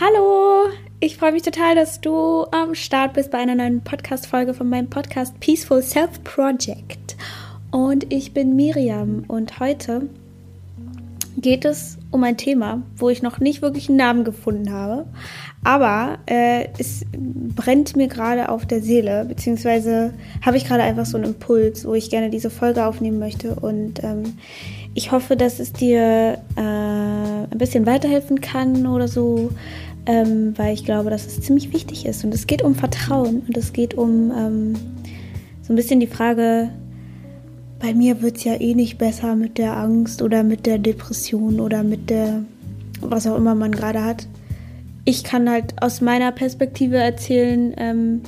Hallo, 0.00 0.68
ich 1.00 1.16
freue 1.16 1.32
mich 1.32 1.42
total, 1.42 1.74
dass 1.74 2.00
du 2.00 2.44
am 2.52 2.76
Start 2.76 3.14
bist 3.14 3.32
bei 3.32 3.38
einer 3.38 3.56
neuen 3.56 3.80
Podcast-Folge 3.80 4.54
von 4.54 4.68
meinem 4.68 4.88
Podcast 4.88 5.40
Peaceful 5.40 5.82
Self 5.82 6.22
Project. 6.22 7.16
Und 7.72 8.12
ich 8.12 8.32
bin 8.32 8.54
Miriam 8.54 9.24
und 9.26 9.58
heute 9.58 10.08
geht 11.36 11.64
es 11.64 11.98
um 12.12 12.22
ein 12.22 12.36
Thema, 12.36 12.82
wo 12.96 13.10
ich 13.10 13.22
noch 13.22 13.40
nicht 13.40 13.60
wirklich 13.60 13.88
einen 13.88 13.98
Namen 13.98 14.22
gefunden 14.22 14.72
habe. 14.72 15.06
Aber 15.64 16.18
äh, 16.26 16.68
es 16.78 17.04
brennt 17.12 17.96
mir 17.96 18.06
gerade 18.06 18.50
auf 18.50 18.66
der 18.66 18.80
Seele, 18.80 19.24
beziehungsweise 19.24 20.14
habe 20.46 20.58
ich 20.58 20.64
gerade 20.64 20.84
einfach 20.84 21.06
so 21.06 21.16
einen 21.16 21.26
Impuls, 21.26 21.84
wo 21.84 21.94
ich 21.94 22.08
gerne 22.08 22.30
diese 22.30 22.50
Folge 22.50 22.86
aufnehmen 22.86 23.18
möchte. 23.18 23.56
Und 23.56 24.02
ähm, 24.04 24.34
ich 24.94 25.12
hoffe, 25.12 25.36
dass 25.36 25.60
es 25.60 25.72
dir 25.72 26.38
äh, 26.56 26.60
ein 26.60 27.58
bisschen 27.58 27.86
weiterhelfen 27.86 28.40
kann 28.40 28.86
oder 28.86 29.08
so, 29.08 29.50
ähm, 30.08 30.54
weil 30.56 30.72
ich 30.72 30.86
glaube, 30.86 31.10
dass 31.10 31.26
es 31.26 31.42
ziemlich 31.42 31.72
wichtig 31.72 32.06
ist. 32.06 32.24
Und 32.24 32.34
es 32.34 32.46
geht 32.46 32.62
um 32.62 32.74
Vertrauen 32.74 33.42
und 33.46 33.56
es 33.56 33.74
geht 33.74 33.94
um 33.94 34.32
ähm, 34.34 34.74
so 35.62 35.72
ein 35.72 35.76
bisschen 35.76 36.00
die 36.00 36.06
Frage, 36.06 36.70
bei 37.78 37.92
mir 37.92 38.22
wird 38.22 38.38
es 38.38 38.44
ja 38.44 38.54
eh 38.54 38.74
nicht 38.74 38.96
besser 38.96 39.36
mit 39.36 39.58
der 39.58 39.76
Angst 39.76 40.22
oder 40.22 40.42
mit 40.42 40.64
der 40.64 40.78
Depression 40.78 41.60
oder 41.60 41.84
mit 41.84 42.08
der, 42.08 42.42
was 43.02 43.26
auch 43.26 43.36
immer 43.36 43.54
man 43.54 43.70
gerade 43.70 44.02
hat. 44.02 44.26
Ich 45.04 45.24
kann 45.24 45.48
halt 45.48 45.80
aus 45.82 46.00
meiner 46.00 46.32
Perspektive 46.32 46.96
erzählen, 46.96 47.74
ähm, 47.76 48.22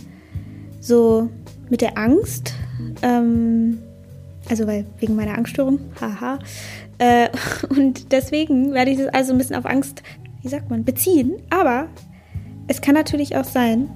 so 0.81 1.31
mit 1.71 1.81
der 1.81 1.97
Angst, 1.97 2.53
ähm, 3.01 3.79
also 4.51 4.67
weil 4.67 4.85
wegen 4.99 5.17
meiner 5.17 5.37
Angststörung, 5.37 5.81
haha. 5.99 6.39
Äh, 6.99 7.29
und 7.71 8.13
deswegen 8.13 8.75
werde 8.75 8.91
ich 8.91 8.99
das 8.99 9.09
also 9.09 9.33
ein 9.33 9.39
bisschen 9.39 9.57
auf 9.57 9.65
Angst, 9.65 10.03
wie 10.43 10.49
sagt 10.49 10.71
man, 10.71 10.85
beziehen. 10.85 11.37
Aber 11.51 11.89
es 12.67 12.81
kann 12.81 12.95
natürlich 12.95 13.37
auch 13.37 13.45
sein, 13.45 13.89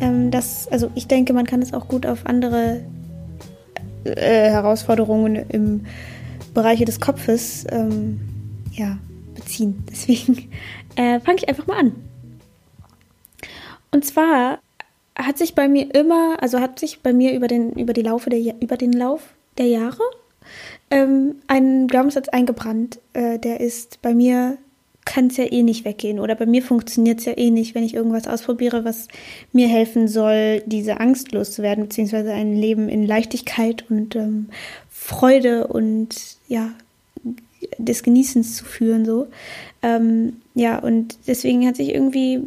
ähm, 0.00 0.30
dass, 0.30 0.68
also 0.68 0.90
ich 0.94 1.06
denke, 1.06 1.32
man 1.32 1.46
kann 1.46 1.62
es 1.62 1.72
auch 1.72 1.88
gut 1.88 2.06
auf 2.06 2.26
andere 2.26 2.84
äh, 4.04 4.50
Herausforderungen 4.50 5.36
im 5.48 5.86
Bereich 6.52 6.84
des 6.84 7.00
Kopfes 7.00 7.66
ähm, 7.70 8.20
ja, 8.72 8.98
beziehen. 9.34 9.84
Deswegen 9.90 10.50
äh, 10.96 11.20
fange 11.20 11.38
ich 11.38 11.48
einfach 11.48 11.66
mal 11.66 11.78
an. 11.78 11.92
Und 13.90 14.04
zwar 14.04 14.58
hat 15.16 15.38
sich 15.38 15.54
bei 15.54 15.68
mir 15.68 15.94
immer, 15.94 16.36
also 16.40 16.60
hat 16.60 16.78
sich 16.78 17.00
bei 17.00 17.12
mir 17.12 17.32
über 17.34 17.46
den, 17.46 17.72
über 17.72 17.92
die 17.92 18.02
Laufe 18.02 18.30
der, 18.30 18.60
über 18.60 18.76
den 18.76 18.92
Lauf 18.92 19.34
der 19.58 19.66
Jahre 19.66 20.02
ähm, 20.90 21.36
ein 21.46 21.86
Glaubenssatz 21.86 22.28
eingebrannt. 22.28 23.00
Äh, 23.12 23.38
der 23.38 23.60
ist 23.60 24.02
bei 24.02 24.14
mir 24.14 24.58
kann 25.04 25.26
es 25.26 25.36
ja 25.36 25.50
eh 25.50 25.62
nicht 25.62 25.84
weggehen 25.84 26.18
oder 26.18 26.34
bei 26.34 26.46
mir 26.46 26.62
funktioniert 26.62 27.20
es 27.20 27.26
ja 27.26 27.36
eh 27.36 27.50
nicht, 27.50 27.74
wenn 27.74 27.84
ich 27.84 27.94
irgendwas 27.94 28.26
ausprobiere, 28.26 28.84
was 28.84 29.08
mir 29.52 29.68
helfen 29.68 30.08
soll, 30.08 30.62
diese 30.66 31.00
Angst 31.00 31.32
loszuwerden, 31.32 31.84
beziehungsweise 31.84 32.32
ein 32.32 32.56
Leben 32.56 32.88
in 32.88 33.06
Leichtigkeit 33.06 33.84
und 33.90 34.16
ähm, 34.16 34.48
Freude 34.90 35.66
und 35.66 36.16
ja, 36.48 36.70
des 37.78 38.02
Genießens 38.02 38.56
zu 38.56 38.64
führen, 38.64 39.04
so. 39.04 39.26
Ähm, 39.82 40.36
ja, 40.54 40.78
und 40.78 41.18
deswegen 41.26 41.66
hat 41.66 41.76
sich 41.76 41.94
irgendwie, 41.94 42.40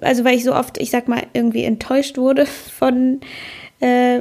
also 0.00 0.24
weil 0.24 0.36
ich 0.36 0.44
so 0.44 0.54
oft, 0.54 0.78
ich 0.78 0.90
sag 0.90 1.08
mal, 1.08 1.22
irgendwie 1.32 1.64
enttäuscht 1.64 2.18
wurde 2.18 2.46
von, 2.78 3.20
äh, 3.80 4.20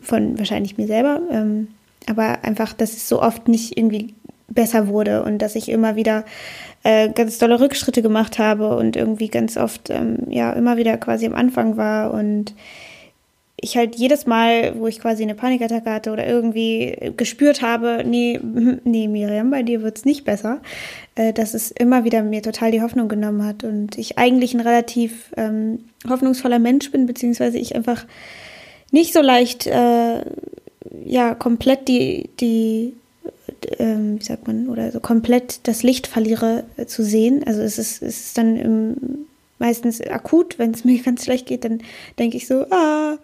von 0.00 0.38
wahrscheinlich 0.38 0.76
mir 0.76 0.86
selber, 0.86 1.20
ähm, 1.30 1.68
aber 2.06 2.44
einfach, 2.44 2.74
dass 2.74 2.92
es 2.92 3.08
so 3.08 3.22
oft 3.22 3.48
nicht 3.48 3.78
irgendwie 3.78 4.14
besser 4.48 4.88
wurde 4.88 5.22
und 5.22 5.38
dass 5.38 5.54
ich 5.54 5.68
immer 5.68 5.96
wieder 5.96 6.24
äh, 6.82 7.08
ganz 7.10 7.38
tolle 7.38 7.60
Rückschritte 7.60 8.02
gemacht 8.02 8.38
habe 8.38 8.76
und 8.76 8.96
irgendwie 8.96 9.28
ganz 9.28 9.56
oft 9.56 9.90
ähm, 9.90 10.18
ja 10.28 10.52
immer 10.52 10.76
wieder 10.76 10.96
quasi 10.98 11.26
am 11.26 11.34
Anfang 11.34 11.76
war 11.76 12.12
und 12.12 12.54
ich 13.64 13.76
halt 13.76 13.96
jedes 13.96 14.26
Mal, 14.26 14.74
wo 14.78 14.86
ich 14.86 15.00
quasi 15.00 15.22
eine 15.22 15.34
Panikattacke 15.34 15.90
hatte 15.90 16.12
oder 16.12 16.26
irgendwie 16.26 17.12
gespürt 17.16 17.62
habe, 17.62 18.04
nee, 18.04 18.38
nee, 18.84 19.08
Miriam, 19.08 19.50
bei 19.50 19.62
dir 19.62 19.82
wird's 19.82 20.04
nicht 20.04 20.24
besser, 20.24 20.60
äh, 21.14 21.32
dass 21.32 21.54
es 21.54 21.70
immer 21.70 22.04
wieder 22.04 22.22
mir 22.22 22.42
total 22.42 22.72
die 22.72 22.82
Hoffnung 22.82 23.08
genommen 23.08 23.44
hat 23.44 23.64
und 23.64 23.96
ich 23.96 24.18
eigentlich 24.18 24.54
ein 24.54 24.60
relativ 24.60 25.32
ähm, 25.36 25.84
hoffnungsvoller 26.08 26.58
Mensch 26.58 26.90
bin, 26.90 27.06
beziehungsweise 27.06 27.58
ich 27.58 27.74
einfach 27.74 28.04
nicht 28.90 29.14
so 29.14 29.22
leicht, 29.22 29.66
äh, 29.66 30.20
ja, 31.04 31.34
komplett 31.34 31.88
die, 31.88 32.28
die 32.40 32.92
ähm, 33.78 34.20
wie 34.20 34.24
sagt 34.24 34.46
man, 34.46 34.68
oder 34.68 34.90
so 34.90 35.00
komplett 35.00 35.66
das 35.66 35.82
Licht 35.82 36.06
verliere 36.06 36.64
äh, 36.76 36.86
zu 36.86 37.02
sehen. 37.02 37.44
Also 37.46 37.62
es 37.62 37.78
ist, 37.78 38.02
es 38.02 38.26
ist 38.26 38.38
dann 38.38 38.56
im, 38.56 38.96
meistens 39.58 40.00
akut, 40.00 40.58
wenn 40.58 40.72
es 40.72 40.84
mir 40.84 41.00
ganz 41.04 41.24
schlecht 41.24 41.46
geht, 41.46 41.64
dann 41.64 41.80
denke 42.18 42.36
ich 42.36 42.46
so, 42.46 42.66
ah, 42.70 43.18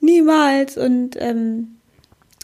niemals 0.00 0.76
und 0.76 1.16
ähm, 1.18 1.76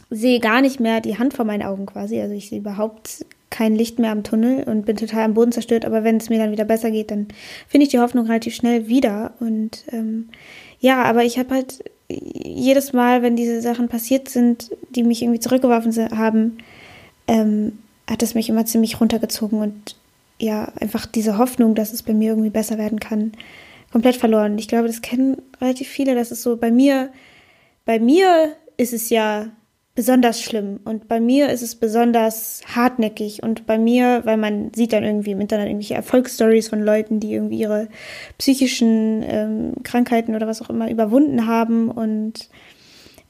sehe 0.09 0.39
gar 0.39 0.61
nicht 0.61 0.79
mehr 0.79 1.01
die 1.01 1.17
Hand 1.17 1.33
vor 1.33 1.45
meinen 1.45 1.63
Augen 1.63 1.85
quasi. 1.85 2.19
Also 2.19 2.33
ich 2.33 2.49
sehe 2.49 2.59
überhaupt 2.59 3.25
kein 3.49 3.75
Licht 3.75 3.99
mehr 3.99 4.11
am 4.11 4.23
Tunnel 4.23 4.63
und 4.63 4.85
bin 4.85 4.95
total 4.95 5.23
am 5.23 5.33
Boden 5.33 5.51
zerstört. 5.51 5.85
Aber 5.85 6.03
wenn 6.03 6.17
es 6.17 6.29
mir 6.29 6.37
dann 6.37 6.51
wieder 6.51 6.65
besser 6.65 6.91
geht, 6.91 7.11
dann 7.11 7.27
finde 7.67 7.85
ich 7.85 7.91
die 7.91 7.99
Hoffnung 7.99 8.25
relativ 8.25 8.55
schnell 8.55 8.87
wieder. 8.87 9.33
Und 9.39 9.83
ähm, 9.91 10.29
ja, 10.79 11.03
aber 11.03 11.23
ich 11.23 11.37
habe 11.37 11.55
halt 11.55 11.83
jedes 12.07 12.93
Mal, 12.93 13.21
wenn 13.21 13.35
diese 13.35 13.61
Sachen 13.61 13.87
passiert 13.87 14.29
sind, 14.29 14.71
die 14.95 15.03
mich 15.03 15.21
irgendwie 15.21 15.39
zurückgeworfen 15.39 15.93
haben, 16.17 16.57
ähm, 17.29 17.77
hat 18.09 18.23
es 18.23 18.33
mich 18.33 18.49
immer 18.49 18.65
ziemlich 18.65 18.99
runtergezogen 18.99 19.61
und 19.61 19.95
ja, 20.39 20.71
einfach 20.79 21.05
diese 21.05 21.37
Hoffnung, 21.37 21.75
dass 21.75 21.93
es 21.93 22.01
bei 22.01 22.13
mir 22.13 22.31
irgendwie 22.31 22.49
besser 22.49 22.77
werden 22.77 22.99
kann, 22.99 23.33
komplett 23.91 24.15
verloren. 24.15 24.57
Ich 24.57 24.67
glaube, 24.67 24.87
das 24.87 25.01
kennen 25.01 25.37
relativ 25.61 25.87
viele, 25.87 26.15
dass 26.15 26.31
es 26.31 26.41
so 26.41 26.57
bei 26.57 26.71
mir, 26.71 27.11
bei 27.85 27.99
mir 27.99 28.53
ist 28.77 28.93
es 28.93 29.09
ja 29.09 29.47
besonders 29.95 30.41
schlimm 30.41 30.79
und 30.85 31.09
bei 31.09 31.19
mir 31.19 31.49
ist 31.49 31.61
es 31.61 31.75
besonders 31.75 32.61
hartnäckig 32.73 33.43
und 33.43 33.65
bei 33.65 33.77
mir, 33.77 34.21
weil 34.23 34.37
man 34.37 34.71
sieht 34.73 34.93
dann 34.93 35.03
irgendwie 35.03 35.31
im 35.31 35.41
Internet 35.41 35.67
irgendwelche 35.67 35.95
Erfolgsstories 35.95 36.69
von 36.69 36.81
Leuten, 36.81 37.19
die 37.19 37.33
irgendwie 37.33 37.59
ihre 37.59 37.89
psychischen 38.37 39.23
ähm, 39.27 39.73
Krankheiten 39.83 40.35
oder 40.35 40.47
was 40.47 40.61
auch 40.61 40.69
immer 40.69 40.89
überwunden 40.89 41.47
haben 41.47 41.91
und 41.91 42.49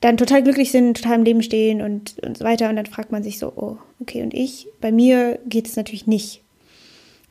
dann 0.01 0.17
total 0.17 0.43
glücklich 0.43 0.71
sind, 0.71 0.97
total 0.97 1.17
im 1.17 1.23
Leben 1.23 1.43
stehen 1.43 1.81
und, 1.81 2.17
und 2.23 2.37
so 2.37 2.45
weiter. 2.45 2.69
Und 2.69 2.77
dann 2.77 2.85
fragt 2.85 3.11
man 3.11 3.23
sich 3.23 3.39
so, 3.39 3.51
oh, 3.55 3.77
okay, 3.99 4.21
und 4.21 4.33
ich? 4.33 4.67
Bei 4.79 4.91
mir 4.91 5.39
geht 5.45 5.67
es 5.67 5.75
natürlich 5.75 6.07
nicht. 6.07 6.41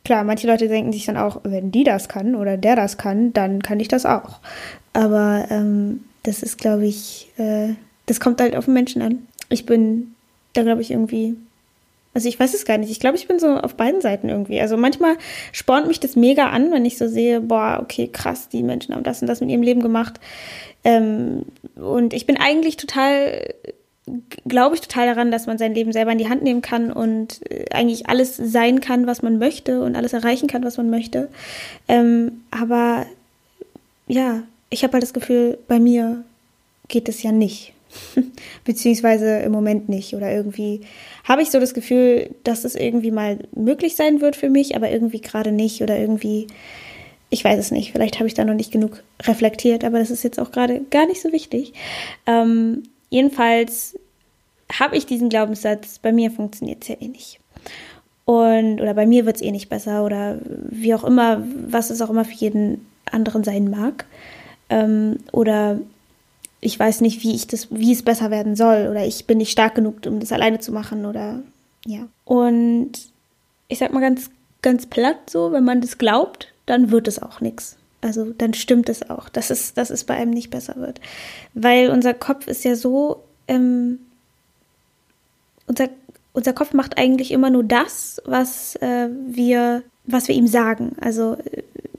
Klar, 0.04 0.24
manche 0.24 0.46
Leute 0.46 0.68
denken 0.68 0.92
sich 0.92 1.06
dann 1.06 1.16
auch, 1.16 1.40
wenn 1.44 1.70
die 1.70 1.84
das 1.84 2.08
kann 2.08 2.34
oder 2.34 2.56
der 2.56 2.76
das 2.76 2.98
kann, 2.98 3.32
dann 3.32 3.62
kann 3.62 3.80
ich 3.80 3.88
das 3.88 4.06
auch. 4.06 4.40
Aber 4.92 5.46
ähm, 5.50 6.04
das 6.22 6.42
ist, 6.42 6.58
glaube 6.58 6.86
ich, 6.86 7.28
äh, 7.36 7.74
das 8.06 8.20
kommt 8.20 8.40
halt 8.40 8.56
auf 8.56 8.66
den 8.66 8.74
Menschen 8.74 9.02
an. 9.02 9.26
Ich 9.48 9.66
bin 9.66 10.14
da, 10.54 10.62
glaube 10.62 10.82
ich, 10.82 10.90
irgendwie 10.90 11.36
also 12.18 12.28
ich 12.28 12.40
weiß 12.40 12.52
es 12.52 12.64
gar 12.64 12.78
nicht. 12.78 12.90
Ich 12.90 12.98
glaube, 12.98 13.16
ich 13.16 13.28
bin 13.28 13.38
so 13.38 13.46
auf 13.46 13.76
beiden 13.76 14.00
Seiten 14.00 14.28
irgendwie. 14.28 14.60
Also 14.60 14.76
manchmal 14.76 15.16
spornt 15.52 15.86
mich 15.86 16.00
das 16.00 16.16
mega 16.16 16.48
an, 16.48 16.72
wenn 16.72 16.84
ich 16.84 16.98
so 16.98 17.06
sehe, 17.06 17.40
boah, 17.40 17.78
okay, 17.80 18.10
krass, 18.12 18.48
die 18.48 18.64
Menschen 18.64 18.92
haben 18.92 19.04
das 19.04 19.22
und 19.22 19.28
das 19.28 19.40
mit 19.40 19.50
ihrem 19.50 19.62
Leben 19.62 19.80
gemacht. 19.80 20.18
Ähm, 20.82 21.44
und 21.76 22.12
ich 22.14 22.26
bin 22.26 22.36
eigentlich 22.36 22.76
total, 22.76 23.54
glaube 24.48 24.74
ich 24.74 24.80
total 24.80 25.06
daran, 25.06 25.30
dass 25.30 25.46
man 25.46 25.58
sein 25.58 25.76
Leben 25.76 25.92
selber 25.92 26.10
in 26.10 26.18
die 26.18 26.28
Hand 26.28 26.42
nehmen 26.42 26.60
kann 26.60 26.90
und 26.90 27.40
äh, 27.52 27.66
eigentlich 27.70 28.08
alles 28.08 28.36
sein 28.36 28.80
kann, 28.80 29.06
was 29.06 29.22
man 29.22 29.38
möchte 29.38 29.80
und 29.80 29.94
alles 29.94 30.12
erreichen 30.12 30.48
kann, 30.48 30.64
was 30.64 30.76
man 30.76 30.90
möchte. 30.90 31.28
Ähm, 31.86 32.42
aber 32.50 33.06
ja, 34.08 34.42
ich 34.70 34.82
habe 34.82 34.94
halt 34.94 35.04
das 35.04 35.14
Gefühl, 35.14 35.56
bei 35.68 35.78
mir 35.78 36.24
geht 36.88 37.08
es 37.08 37.22
ja 37.22 37.30
nicht. 37.30 37.74
Beziehungsweise 38.64 39.38
im 39.38 39.52
Moment 39.52 39.88
nicht. 39.88 40.14
Oder 40.14 40.32
irgendwie 40.32 40.82
habe 41.24 41.42
ich 41.42 41.50
so 41.50 41.60
das 41.60 41.74
Gefühl, 41.74 42.34
dass 42.44 42.64
es 42.64 42.74
irgendwie 42.74 43.10
mal 43.10 43.38
möglich 43.54 43.96
sein 43.96 44.20
wird 44.20 44.36
für 44.36 44.50
mich, 44.50 44.76
aber 44.76 44.90
irgendwie 44.90 45.20
gerade 45.20 45.52
nicht. 45.52 45.82
Oder 45.82 45.98
irgendwie, 45.98 46.46
ich 47.30 47.44
weiß 47.44 47.58
es 47.58 47.70
nicht. 47.70 47.92
Vielleicht 47.92 48.18
habe 48.18 48.26
ich 48.26 48.34
da 48.34 48.44
noch 48.44 48.54
nicht 48.54 48.72
genug 48.72 49.02
reflektiert, 49.22 49.84
aber 49.84 49.98
das 49.98 50.10
ist 50.10 50.24
jetzt 50.24 50.40
auch 50.40 50.52
gerade 50.52 50.82
gar 50.90 51.06
nicht 51.06 51.20
so 51.20 51.32
wichtig. 51.32 51.72
Ähm, 52.26 52.84
jedenfalls 53.10 53.98
habe 54.72 54.96
ich 54.96 55.06
diesen 55.06 55.28
Glaubenssatz, 55.28 55.98
bei 55.98 56.12
mir 56.12 56.30
funktioniert 56.30 56.82
es 56.82 56.88
ja 56.88 56.96
eh 57.00 57.08
nicht. 57.08 57.40
Und, 58.24 58.82
oder 58.82 58.92
bei 58.92 59.06
mir 59.06 59.24
wird 59.24 59.36
es 59.36 59.42
eh 59.42 59.50
nicht 59.50 59.70
besser 59.70 60.04
oder 60.04 60.38
wie 60.44 60.94
auch 60.94 61.04
immer, 61.04 61.42
was 61.66 61.88
es 61.88 62.02
auch 62.02 62.10
immer 62.10 62.26
für 62.26 62.34
jeden 62.34 62.86
anderen 63.10 63.42
sein 63.42 63.70
mag. 63.70 64.04
Ähm, 64.68 65.16
oder 65.32 65.80
ich 66.60 66.78
weiß 66.78 67.00
nicht, 67.00 67.22
wie 67.22 67.34
ich 67.34 67.46
das, 67.46 67.68
wie 67.70 67.92
es 67.92 68.02
besser 68.02 68.30
werden 68.30 68.56
soll 68.56 68.88
oder 68.90 69.04
ich 69.06 69.26
bin 69.26 69.38
nicht 69.38 69.52
stark 69.52 69.74
genug, 69.74 70.06
um 70.06 70.20
das 70.20 70.32
alleine 70.32 70.58
zu 70.58 70.72
machen 70.72 71.06
oder 71.06 71.40
ja. 71.86 72.08
Und 72.24 72.92
ich 73.68 73.78
sag 73.78 73.92
mal 73.92 74.00
ganz, 74.00 74.30
ganz 74.62 74.86
platt 74.86 75.30
so, 75.30 75.52
wenn 75.52 75.64
man 75.64 75.80
das 75.80 75.98
glaubt, 75.98 76.52
dann 76.66 76.90
wird 76.90 77.08
es 77.08 77.22
auch 77.22 77.40
nichts. 77.40 77.76
Also 78.00 78.32
dann 78.36 78.54
stimmt 78.54 78.88
es 78.88 79.08
auch, 79.08 79.28
dass 79.28 79.50
es, 79.50 79.74
dass 79.74 79.90
es 79.90 80.04
bei 80.04 80.14
einem 80.14 80.30
nicht 80.30 80.50
besser 80.50 80.76
wird. 80.76 81.00
Weil 81.54 81.90
unser 81.90 82.14
Kopf 82.14 82.46
ist 82.46 82.64
ja 82.64 82.76
so, 82.76 83.22
ähm, 83.48 84.00
unser, 85.66 85.88
unser 86.32 86.52
Kopf 86.52 86.72
macht 86.72 86.98
eigentlich 86.98 87.32
immer 87.32 87.50
nur 87.50 87.64
das, 87.64 88.22
was 88.24 88.76
äh, 88.76 89.08
wir, 89.26 89.82
was 90.04 90.28
wir 90.28 90.34
ihm 90.34 90.46
sagen. 90.46 90.96
Also 91.00 91.36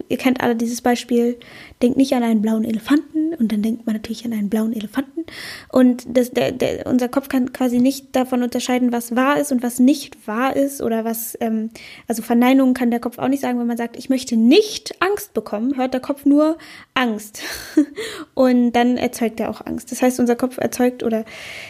ihr 0.07 0.17
kennt 0.17 0.41
alle 0.41 0.55
dieses 0.55 0.81
Beispiel, 0.81 1.37
denkt 1.81 1.97
nicht 1.97 2.13
an 2.13 2.23
einen 2.23 2.41
blauen 2.41 2.65
Elefanten 2.65 3.33
und 3.35 3.51
dann 3.51 3.61
denkt 3.61 3.85
man 3.85 3.95
natürlich 3.95 4.25
an 4.25 4.33
einen 4.33 4.49
blauen 4.49 4.73
Elefanten. 4.73 5.25
Und 5.71 6.05
das, 6.07 6.31
der, 6.31 6.51
der, 6.51 6.87
unser 6.87 7.07
Kopf 7.07 7.29
kann 7.29 7.53
quasi 7.53 7.79
nicht 7.79 8.15
davon 8.15 8.43
unterscheiden, 8.43 8.91
was 8.91 9.15
wahr 9.15 9.39
ist 9.39 9.51
und 9.51 9.63
was 9.63 9.79
nicht 9.79 10.27
wahr 10.27 10.55
ist 10.55 10.81
oder 10.81 11.05
was, 11.05 11.37
ähm, 11.39 11.69
also 12.07 12.21
Verneinungen 12.21 12.73
kann 12.73 12.91
der 12.91 12.99
Kopf 12.99 13.17
auch 13.17 13.27
nicht 13.27 13.41
sagen, 13.41 13.59
wenn 13.59 13.67
man 13.67 13.77
sagt, 13.77 13.97
ich 13.97 14.09
möchte 14.09 14.35
nicht 14.35 15.01
Angst 15.01 15.33
bekommen, 15.33 15.77
hört 15.77 15.93
der 15.93 16.01
Kopf 16.01 16.25
nur 16.25 16.57
Angst. 16.93 17.43
und 18.33 18.73
dann 18.73 18.97
erzeugt 18.97 19.39
er 19.39 19.49
auch 19.49 19.65
Angst. 19.65 19.91
Das 19.91 20.01
heißt, 20.01 20.19
unser 20.19 20.35
Kopf 20.35 20.57
erzeugt 20.57 21.03
oder 21.03 21.23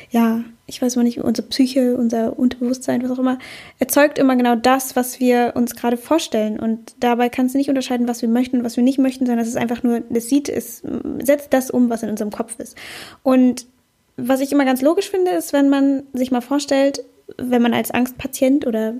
ja, 0.09 0.43
ich 0.69 0.81
weiß 0.81 0.95
mal 0.95 1.03
nicht, 1.03 1.19
unsere 1.19 1.47
Psyche, 1.47 1.97
unser 1.97 2.37
Unterbewusstsein, 2.37 3.03
was 3.03 3.11
auch 3.11 3.19
immer, 3.19 3.39
erzeugt 3.79 4.19
immer 4.19 4.35
genau 4.35 4.55
das, 4.55 4.95
was 4.95 5.19
wir 5.19 5.53
uns 5.55 5.75
gerade 5.75 5.97
vorstellen. 5.97 6.59
Und 6.59 6.95
dabei 6.99 7.29
kannst 7.29 7.55
du 7.55 7.57
nicht 7.57 7.69
unterscheiden, 7.69 8.07
was 8.07 8.21
wir 8.21 8.29
möchten 8.29 8.57
und 8.57 8.63
was 8.63 8.77
wir 8.77 8.83
nicht 8.83 8.99
möchten, 8.99 9.25
sondern 9.25 9.41
es 9.41 9.49
ist 9.49 9.57
einfach 9.57 9.81
nur, 9.81 9.98
es 10.13 10.29
sieht, 10.29 10.49
es 10.49 10.83
setzt 11.19 11.53
das 11.53 11.71
um, 11.71 11.89
was 11.89 12.03
in 12.03 12.09
unserem 12.09 12.31
Kopf 12.31 12.59
ist. 12.59 12.75
Und 13.23 13.65
was 14.17 14.41
ich 14.41 14.51
immer 14.51 14.65
ganz 14.65 14.81
logisch 14.81 15.09
finde, 15.09 15.31
ist, 15.31 15.53
wenn 15.53 15.69
man 15.69 16.03
sich 16.13 16.31
mal 16.31 16.41
vorstellt, 16.41 17.03
wenn 17.37 17.61
man 17.61 17.73
als 17.73 17.91
Angstpatient 17.91 18.67
oder 18.67 18.95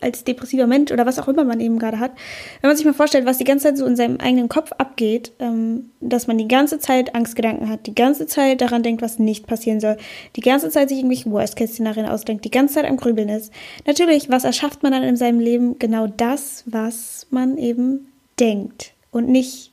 als 0.00 0.24
depressiver 0.24 0.66
Mensch 0.66 0.90
oder 0.90 1.06
was 1.06 1.18
auch 1.18 1.28
immer 1.28 1.44
man 1.44 1.60
eben 1.60 1.78
gerade 1.78 2.00
hat, 2.00 2.12
wenn 2.60 2.68
man 2.68 2.76
sich 2.76 2.86
mal 2.86 2.94
vorstellt, 2.94 3.26
was 3.26 3.38
die 3.38 3.44
ganze 3.44 3.68
Zeit 3.68 3.78
so 3.78 3.86
in 3.86 3.96
seinem 3.96 4.18
eigenen 4.18 4.48
Kopf 4.48 4.72
abgeht, 4.72 5.32
ähm, 5.38 5.90
dass 6.00 6.26
man 6.26 6.38
die 6.38 6.48
ganze 6.48 6.78
Zeit 6.78 7.14
Angstgedanken 7.14 7.68
hat, 7.68 7.86
die 7.86 7.94
ganze 7.94 8.26
Zeit 8.26 8.60
daran 8.60 8.82
denkt, 8.82 9.02
was 9.02 9.18
nicht 9.18 9.46
passieren 9.46 9.80
soll, 9.80 9.96
die 10.36 10.40
ganze 10.40 10.70
Zeit 10.70 10.88
sich 10.88 10.98
irgendwelche 10.98 11.30
Worst-Case-Szenarien 11.30 12.06
ausdenkt, 12.06 12.44
die 12.44 12.50
ganze 12.50 12.74
Zeit 12.74 12.86
am 12.86 12.96
Grübeln 12.96 13.28
ist. 13.28 13.52
Natürlich, 13.86 14.28
was 14.28 14.44
erschafft 14.44 14.82
man 14.82 14.92
dann 14.92 15.02
in 15.02 15.16
seinem 15.16 15.40
Leben? 15.40 15.78
Genau 15.78 16.06
das, 16.06 16.64
was 16.66 17.26
man 17.30 17.58
eben 17.58 18.08
denkt 18.38 18.92
und 19.10 19.28
nicht 19.28 19.69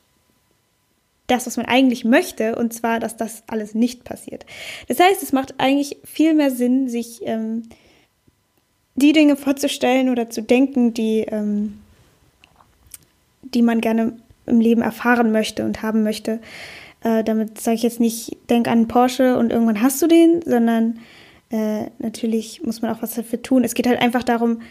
das, 1.27 1.45
was 1.45 1.57
man 1.57 1.65
eigentlich 1.65 2.05
möchte, 2.05 2.55
und 2.55 2.73
zwar, 2.73 2.99
dass 2.99 3.17
das 3.17 3.43
alles 3.47 3.75
nicht 3.75 4.03
passiert. 4.05 4.45
Das 4.87 4.99
heißt, 4.99 5.21
es 5.21 5.33
macht 5.33 5.55
eigentlich 5.57 5.97
viel 6.03 6.33
mehr 6.33 6.51
Sinn, 6.51 6.87
sich 6.87 7.21
ähm, 7.23 7.63
die 8.95 9.11
Dinge 9.11 9.35
vorzustellen 9.35 10.09
oder 10.09 10.29
zu 10.29 10.41
denken, 10.41 10.93
die, 10.93 11.19
ähm, 11.21 11.79
die 13.43 13.61
man 13.61 13.81
gerne 13.81 14.17
im 14.45 14.61
Leben 14.61 14.81
erfahren 14.81 15.31
möchte 15.31 15.65
und 15.65 15.81
haben 15.81 16.03
möchte. 16.03 16.39
Äh, 17.03 17.23
damit 17.23 17.59
sage 17.59 17.75
ich 17.75 17.83
jetzt 17.83 17.99
nicht, 17.99 18.37
denk 18.49 18.67
an 18.67 18.87
Porsche 18.87 19.37
und 19.37 19.51
irgendwann 19.51 19.81
hast 19.81 20.01
du 20.01 20.07
den, 20.07 20.41
sondern 20.43 20.99
äh, 21.49 21.85
natürlich 21.99 22.63
muss 22.63 22.81
man 22.81 22.91
auch 22.91 23.01
was 23.01 23.13
dafür 23.13 23.41
tun. 23.41 23.63
Es 23.63 23.75
geht 23.75 23.87
halt 23.87 24.01
einfach 24.01 24.23
darum, 24.23 24.61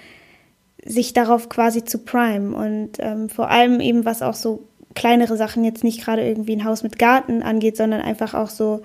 sich 0.85 1.12
darauf 1.12 1.49
quasi 1.49 1.85
zu 1.85 1.99
prime 1.99 2.56
und 2.56 2.99
ähm, 2.99 3.29
vor 3.29 3.50
allem 3.50 3.81
eben 3.81 4.05
was 4.05 4.23
auch 4.23 4.35
so 4.35 4.67
kleinere 4.96 5.37
Sachen 5.37 5.62
jetzt 5.62 5.84
nicht 5.84 6.02
gerade 6.02 6.26
irgendwie 6.26 6.56
ein 6.56 6.64
Haus 6.64 6.82
mit 6.82 6.98
Garten 6.98 7.43
angeht, 7.43 7.76
sondern 7.76 8.00
einfach 8.00 8.34
auch 8.34 8.48
so 8.48 8.82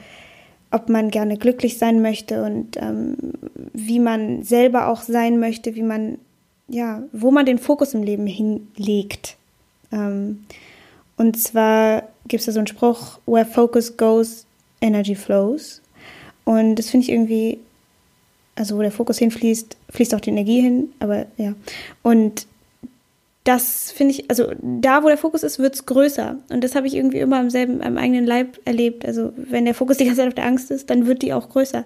ob 0.71 0.87
man 0.87 1.11
gerne 1.11 1.37
glücklich 1.37 1.77
sein 1.77 2.01
möchte 2.01 2.43
und 2.43 2.77
ähm, 2.77 3.17
wie 3.73 3.99
man 3.99 4.43
selber 4.43 4.87
auch 4.87 5.01
sein 5.01 5.39
möchte, 5.39 5.75
wie 5.75 5.83
man, 5.83 6.17
ja, 6.69 7.03
wo 7.11 7.29
man 7.29 7.45
den 7.45 7.59
Fokus 7.59 7.93
im 7.93 8.03
Leben 8.03 8.25
hinlegt. 8.25 9.35
Ähm, 9.91 10.45
und 11.17 11.37
zwar 11.37 12.03
gibt 12.27 12.39
es 12.39 12.45
da 12.45 12.53
so 12.53 12.59
einen 12.59 12.67
Spruch, 12.67 13.19
where 13.25 13.45
focus 13.45 13.97
goes, 13.97 14.45
energy 14.79 15.15
flows. 15.15 15.81
Und 16.45 16.75
das 16.75 16.89
finde 16.89 17.05
ich 17.05 17.11
irgendwie, 17.11 17.59
also 18.55 18.77
wo 18.77 18.81
der 18.81 18.91
Fokus 18.91 19.17
hinfließt, 19.17 19.75
fließt 19.89 20.15
auch 20.15 20.21
die 20.21 20.29
Energie 20.29 20.61
hin, 20.61 20.93
aber 20.99 21.25
ja. 21.35 21.53
Und 22.01 22.47
das 23.43 23.91
finde 23.91 24.13
ich, 24.13 24.29
also 24.29 24.51
da, 24.61 25.03
wo 25.03 25.07
der 25.07 25.17
Fokus 25.17 25.41
ist, 25.41 25.57
wird 25.57 25.73
es 25.73 25.88
größer. 25.88 26.38
Und 26.49 26.63
das 26.63 26.75
habe 26.75 26.85
ich 26.85 26.95
irgendwie 26.95 27.19
immer 27.19 27.39
am 27.39 27.49
selben, 27.49 27.81
am 27.81 27.97
eigenen 27.97 28.25
Leib 28.25 28.59
erlebt. 28.65 29.03
Also 29.03 29.33
wenn 29.35 29.65
der 29.65 29.73
Fokus 29.73 29.97
die 29.97 30.05
ganze 30.05 30.19
Zeit 30.19 30.27
auf 30.27 30.35
der 30.35 30.45
Angst 30.45 30.69
ist, 30.69 30.91
dann 30.91 31.07
wird 31.07 31.23
die 31.23 31.33
auch 31.33 31.49
größer. 31.49 31.83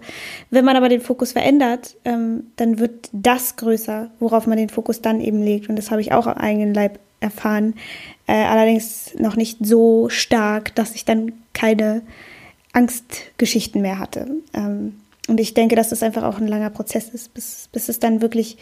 Wenn 0.49 0.65
man 0.65 0.75
aber 0.75 0.89
den 0.89 0.99
Fokus 0.99 1.31
verändert, 1.31 1.95
ähm, 2.03 2.51
dann 2.57 2.77
wird 2.77 3.09
das 3.13 3.55
größer, 3.55 4.11
worauf 4.19 4.47
man 4.47 4.57
den 4.57 4.69
Fokus 4.69 5.01
dann 5.01 5.21
eben 5.21 5.41
legt. 5.41 5.69
Und 5.69 5.77
das 5.77 5.91
habe 5.91 6.01
ich 6.01 6.11
auch 6.11 6.27
am 6.27 6.37
eigenen 6.37 6.73
Leib 6.73 6.99
erfahren. 7.21 7.75
Äh, 8.27 8.33
allerdings 8.33 9.15
noch 9.17 9.37
nicht 9.37 9.65
so 9.65 10.09
stark, 10.09 10.75
dass 10.75 10.93
ich 10.93 11.05
dann 11.05 11.31
keine 11.53 12.01
Angstgeschichten 12.73 13.81
mehr 13.81 13.99
hatte. 13.99 14.27
Ähm, 14.53 14.95
und 15.27 15.39
ich 15.39 15.53
denke, 15.55 15.75
dass 15.75 15.89
das 15.89 16.03
einfach 16.03 16.23
auch 16.23 16.37
ein 16.37 16.47
langer 16.47 16.69
Prozess 16.69 17.09
ist, 17.09 17.33
bis, 17.33 17.67
bis 17.71 17.89
es 17.89 17.99
dann 17.99 18.21
wirklich 18.21 18.57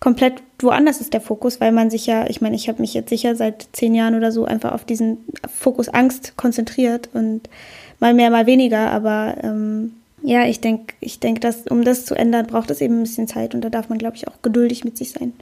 komplett 0.00 0.42
woanders 0.58 1.00
ist, 1.00 1.12
der 1.12 1.20
Fokus, 1.20 1.60
weil 1.60 1.70
man 1.70 1.90
sich 1.90 2.06
ja, 2.06 2.28
ich 2.28 2.40
meine, 2.40 2.56
ich 2.56 2.68
habe 2.68 2.80
mich 2.80 2.94
jetzt 2.94 3.08
sicher 3.08 3.36
seit 3.36 3.68
zehn 3.72 3.94
Jahren 3.94 4.16
oder 4.16 4.32
so 4.32 4.44
einfach 4.44 4.72
auf 4.72 4.84
diesen 4.84 5.18
Fokus 5.48 5.88
Angst 5.88 6.36
konzentriert 6.36 7.08
und 7.12 7.48
mal 8.00 8.14
mehr, 8.14 8.30
mal 8.30 8.46
weniger, 8.46 8.90
aber 8.90 9.36
ähm, 9.42 9.92
ja, 10.22 10.44
ich 10.46 10.60
denke, 10.60 10.94
ich 11.00 11.20
denke, 11.20 11.40
dass 11.40 11.68
um 11.68 11.84
das 11.84 12.04
zu 12.04 12.16
ändern, 12.16 12.48
braucht 12.48 12.70
es 12.72 12.80
eben 12.80 12.98
ein 12.98 13.02
bisschen 13.04 13.28
Zeit 13.28 13.54
und 13.54 13.60
da 13.60 13.70
darf 13.70 13.88
man, 13.88 13.98
glaube 13.98 14.16
ich, 14.16 14.26
auch 14.26 14.42
geduldig 14.42 14.84
mit 14.84 14.98
sich 14.98 15.12
sein. 15.12 15.32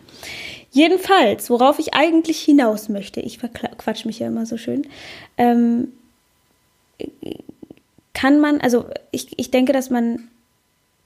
Jedenfalls, 0.70 1.48
worauf 1.48 1.78
ich 1.78 1.94
eigentlich 1.94 2.38
hinaus 2.40 2.90
möchte, 2.90 3.20
ich 3.20 3.38
verquatsch 3.38 4.04
mich 4.04 4.18
ja 4.18 4.26
immer 4.26 4.44
so 4.44 4.58
schön, 4.58 4.86
ähm, 5.38 5.88
kann 8.12 8.40
man, 8.40 8.60
also 8.60 8.84
ich, 9.10 9.38
ich 9.38 9.50
denke, 9.50 9.72
dass 9.72 9.88
man 9.88 10.28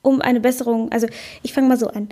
um 0.03 0.21
eine 0.21 0.41
Besserung, 0.41 0.91
also 0.93 1.07
ich 1.43 1.53
fange 1.53 1.69
mal 1.69 1.79
so 1.79 1.89
an. 1.89 2.09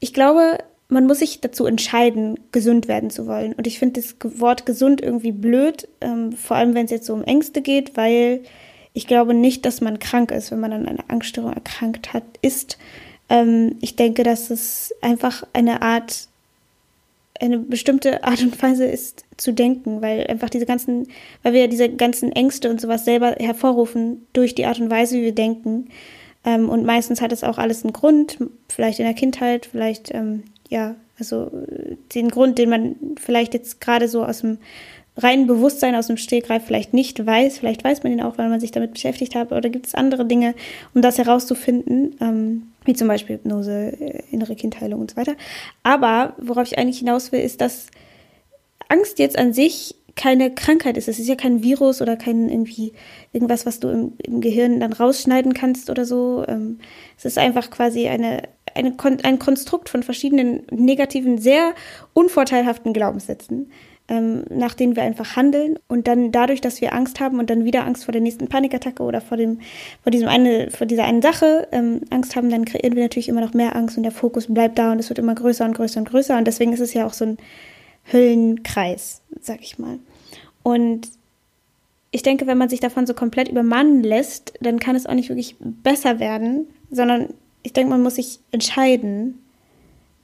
Ich 0.00 0.12
glaube, 0.12 0.58
man 0.90 1.06
muss 1.06 1.20
sich 1.20 1.40
dazu 1.40 1.66
entscheiden, 1.66 2.38
gesund 2.52 2.88
werden 2.88 3.10
zu 3.10 3.26
wollen. 3.26 3.52
Und 3.52 3.66
ich 3.66 3.78
finde 3.78 4.00
das 4.00 4.16
Wort 4.40 4.66
gesund 4.66 5.00
irgendwie 5.00 5.32
blöd, 5.32 5.88
ähm, 6.00 6.32
vor 6.32 6.56
allem 6.56 6.74
wenn 6.74 6.84
es 6.84 6.90
jetzt 6.90 7.06
so 7.06 7.14
um 7.14 7.24
Ängste 7.24 7.62
geht, 7.62 7.96
weil 7.96 8.42
ich 8.92 9.06
glaube 9.06 9.34
nicht, 9.34 9.64
dass 9.64 9.80
man 9.80 10.00
krank 10.00 10.32
ist, 10.32 10.50
wenn 10.50 10.60
man 10.60 10.72
an 10.72 10.86
einer 10.86 11.04
Angststörung 11.08 11.52
erkrankt 11.52 12.12
hat, 12.12 12.24
ist. 12.42 12.76
Ähm, 13.28 13.76
ich 13.80 13.94
denke, 13.94 14.24
dass 14.24 14.50
es 14.50 14.92
einfach 15.00 15.44
eine 15.52 15.80
Art, 15.80 16.28
eine 17.40 17.58
bestimmte 17.58 18.24
Art 18.24 18.42
und 18.42 18.60
Weise 18.60 18.84
ist 18.84 19.24
zu 19.36 19.52
denken, 19.52 20.02
weil 20.02 20.26
einfach 20.26 20.50
diese 20.50 20.66
ganzen, 20.66 21.06
weil 21.42 21.52
wir 21.52 21.68
diese 21.68 21.88
ganzen 21.88 22.32
Ängste 22.32 22.68
und 22.68 22.80
sowas 22.80 23.04
selber 23.04 23.36
hervorrufen 23.38 24.26
durch 24.32 24.56
die 24.56 24.66
Art 24.66 24.80
und 24.80 24.90
Weise, 24.90 25.16
wie 25.16 25.22
wir 25.22 25.34
denken. 25.34 25.88
Ähm, 26.44 26.68
und 26.68 26.84
meistens 26.84 27.20
hat 27.20 27.32
es 27.32 27.44
auch 27.44 27.58
alles 27.58 27.84
einen 27.84 27.92
Grund, 27.92 28.38
vielleicht 28.68 28.98
in 28.98 29.04
der 29.04 29.14
Kindheit, 29.14 29.66
vielleicht, 29.66 30.14
ähm, 30.14 30.44
ja, 30.68 30.94
also 31.18 31.50
den 32.14 32.30
Grund, 32.30 32.58
den 32.58 32.70
man 32.70 32.96
vielleicht 33.18 33.52
jetzt 33.52 33.80
gerade 33.80 34.08
so 34.08 34.24
aus 34.24 34.40
dem 34.40 34.58
reinen 35.16 35.46
Bewusstsein, 35.46 35.94
aus 35.94 36.06
dem 36.06 36.16
Stegreif 36.16 36.64
vielleicht 36.64 36.94
nicht 36.94 37.24
weiß. 37.24 37.58
Vielleicht 37.58 37.84
weiß 37.84 38.02
man 38.02 38.12
ihn 38.12 38.22
auch, 38.22 38.38
weil 38.38 38.48
man 38.48 38.60
sich 38.60 38.70
damit 38.70 38.92
beschäftigt 38.92 39.34
hat. 39.34 39.52
Oder 39.52 39.68
gibt 39.68 39.86
es 39.86 39.94
andere 39.94 40.24
Dinge, 40.24 40.54
um 40.94 41.02
das 41.02 41.18
herauszufinden, 41.18 42.16
ähm, 42.20 42.62
wie 42.84 42.94
zum 42.94 43.08
Beispiel 43.08 43.36
Hypnose, 43.36 43.92
äh, 44.00 44.22
innere 44.30 44.56
Kindheilung 44.56 45.00
und 45.00 45.10
so 45.10 45.16
weiter. 45.16 45.34
Aber 45.82 46.34
worauf 46.38 46.66
ich 46.66 46.78
eigentlich 46.78 46.98
hinaus 46.98 47.32
will, 47.32 47.40
ist, 47.40 47.60
dass 47.60 47.88
Angst 48.88 49.18
jetzt 49.18 49.38
an 49.38 49.52
sich 49.52 49.94
keine 50.20 50.50
Krankheit 50.54 50.98
ist. 50.98 51.08
Es 51.08 51.18
ist 51.18 51.28
ja 51.28 51.34
kein 51.34 51.62
Virus 51.62 52.02
oder 52.02 52.14
kein 52.14 52.50
irgendwie 52.50 52.92
irgendwas, 53.32 53.64
was 53.64 53.80
du 53.80 53.88
im, 53.88 54.12
im 54.22 54.42
Gehirn 54.42 54.78
dann 54.78 54.92
rausschneiden 54.92 55.54
kannst 55.54 55.88
oder 55.88 56.04
so. 56.04 56.44
Ähm, 56.46 56.78
es 57.16 57.24
ist 57.24 57.38
einfach 57.38 57.70
quasi 57.70 58.06
eine, 58.06 58.42
eine, 58.74 58.94
ein 59.22 59.38
Konstrukt 59.38 59.88
von 59.88 60.02
verschiedenen 60.02 60.64
negativen, 60.70 61.38
sehr 61.38 61.72
unvorteilhaften 62.12 62.92
Glaubenssätzen, 62.92 63.70
ähm, 64.08 64.44
nach 64.50 64.74
denen 64.74 64.94
wir 64.94 65.04
einfach 65.04 65.36
handeln 65.36 65.78
und 65.88 66.06
dann 66.06 66.32
dadurch, 66.32 66.60
dass 66.60 66.82
wir 66.82 66.92
Angst 66.92 67.18
haben 67.18 67.38
und 67.38 67.48
dann 67.48 67.64
wieder 67.64 67.86
Angst 67.86 68.04
vor 68.04 68.12
der 68.12 68.20
nächsten 68.20 68.46
Panikattacke 68.46 69.02
oder 69.02 69.22
vor 69.22 69.38
dem, 69.38 69.60
vor 70.02 70.12
diesem 70.12 70.28
eine, 70.28 70.70
vor 70.70 70.86
dieser 70.86 71.04
einen 71.04 71.22
Sache 71.22 71.66
ähm, 71.72 72.02
Angst 72.10 72.36
haben, 72.36 72.50
dann 72.50 72.66
kreieren 72.66 72.94
wir 72.94 73.04
natürlich 73.04 73.30
immer 73.30 73.40
noch 73.40 73.54
mehr 73.54 73.74
Angst 73.74 73.96
und 73.96 74.02
der 74.02 74.12
Fokus 74.12 74.52
bleibt 74.52 74.78
da 74.78 74.92
und 74.92 74.98
es 74.98 75.08
wird 75.08 75.18
immer 75.18 75.34
größer 75.34 75.64
und 75.64 75.72
größer 75.72 75.98
und 75.98 76.10
größer 76.10 76.36
und 76.36 76.46
deswegen 76.46 76.74
ist 76.74 76.80
es 76.80 76.92
ja 76.92 77.06
auch 77.06 77.14
so 77.14 77.24
ein 77.24 77.38
Höllenkreis, 78.12 79.22
sag 79.40 79.62
ich 79.62 79.78
mal. 79.78 79.98
Und 80.62 81.08
ich 82.10 82.22
denke, 82.22 82.46
wenn 82.46 82.58
man 82.58 82.68
sich 82.68 82.80
davon 82.80 83.06
so 83.06 83.14
komplett 83.14 83.48
übermannen 83.48 84.02
lässt, 84.02 84.54
dann 84.60 84.78
kann 84.80 84.96
es 84.96 85.06
auch 85.06 85.14
nicht 85.14 85.28
wirklich 85.28 85.56
besser 85.60 86.18
werden, 86.18 86.66
sondern 86.90 87.34
ich 87.62 87.72
denke, 87.72 87.90
man 87.90 88.02
muss 88.02 88.16
sich 88.16 88.40
entscheiden 88.50 89.38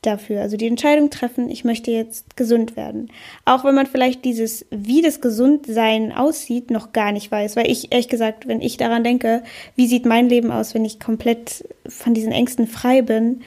dafür. 0.02 0.40
Also 0.40 0.56
die 0.56 0.66
Entscheidung 0.66 1.10
treffen, 1.10 1.50
ich 1.50 1.64
möchte 1.64 1.90
jetzt 1.90 2.36
gesund 2.36 2.76
werden. 2.76 3.10
Auch 3.44 3.64
wenn 3.64 3.74
man 3.74 3.86
vielleicht 3.86 4.24
dieses, 4.24 4.64
wie 4.70 5.02
das 5.02 5.20
Gesundsein 5.20 6.12
aussieht, 6.12 6.70
noch 6.70 6.92
gar 6.92 7.12
nicht 7.12 7.30
weiß. 7.30 7.56
Weil 7.56 7.70
ich, 7.70 7.92
ehrlich 7.92 8.08
gesagt, 8.08 8.46
wenn 8.46 8.60
ich 8.60 8.76
daran 8.76 9.04
denke, 9.04 9.42
wie 9.74 9.86
sieht 9.86 10.06
mein 10.06 10.28
Leben 10.28 10.50
aus, 10.50 10.74
wenn 10.74 10.84
ich 10.84 11.00
komplett 11.00 11.68
von 11.88 12.14
diesen 12.14 12.32
Ängsten 12.32 12.66
frei 12.66 13.02
bin, 13.02 13.42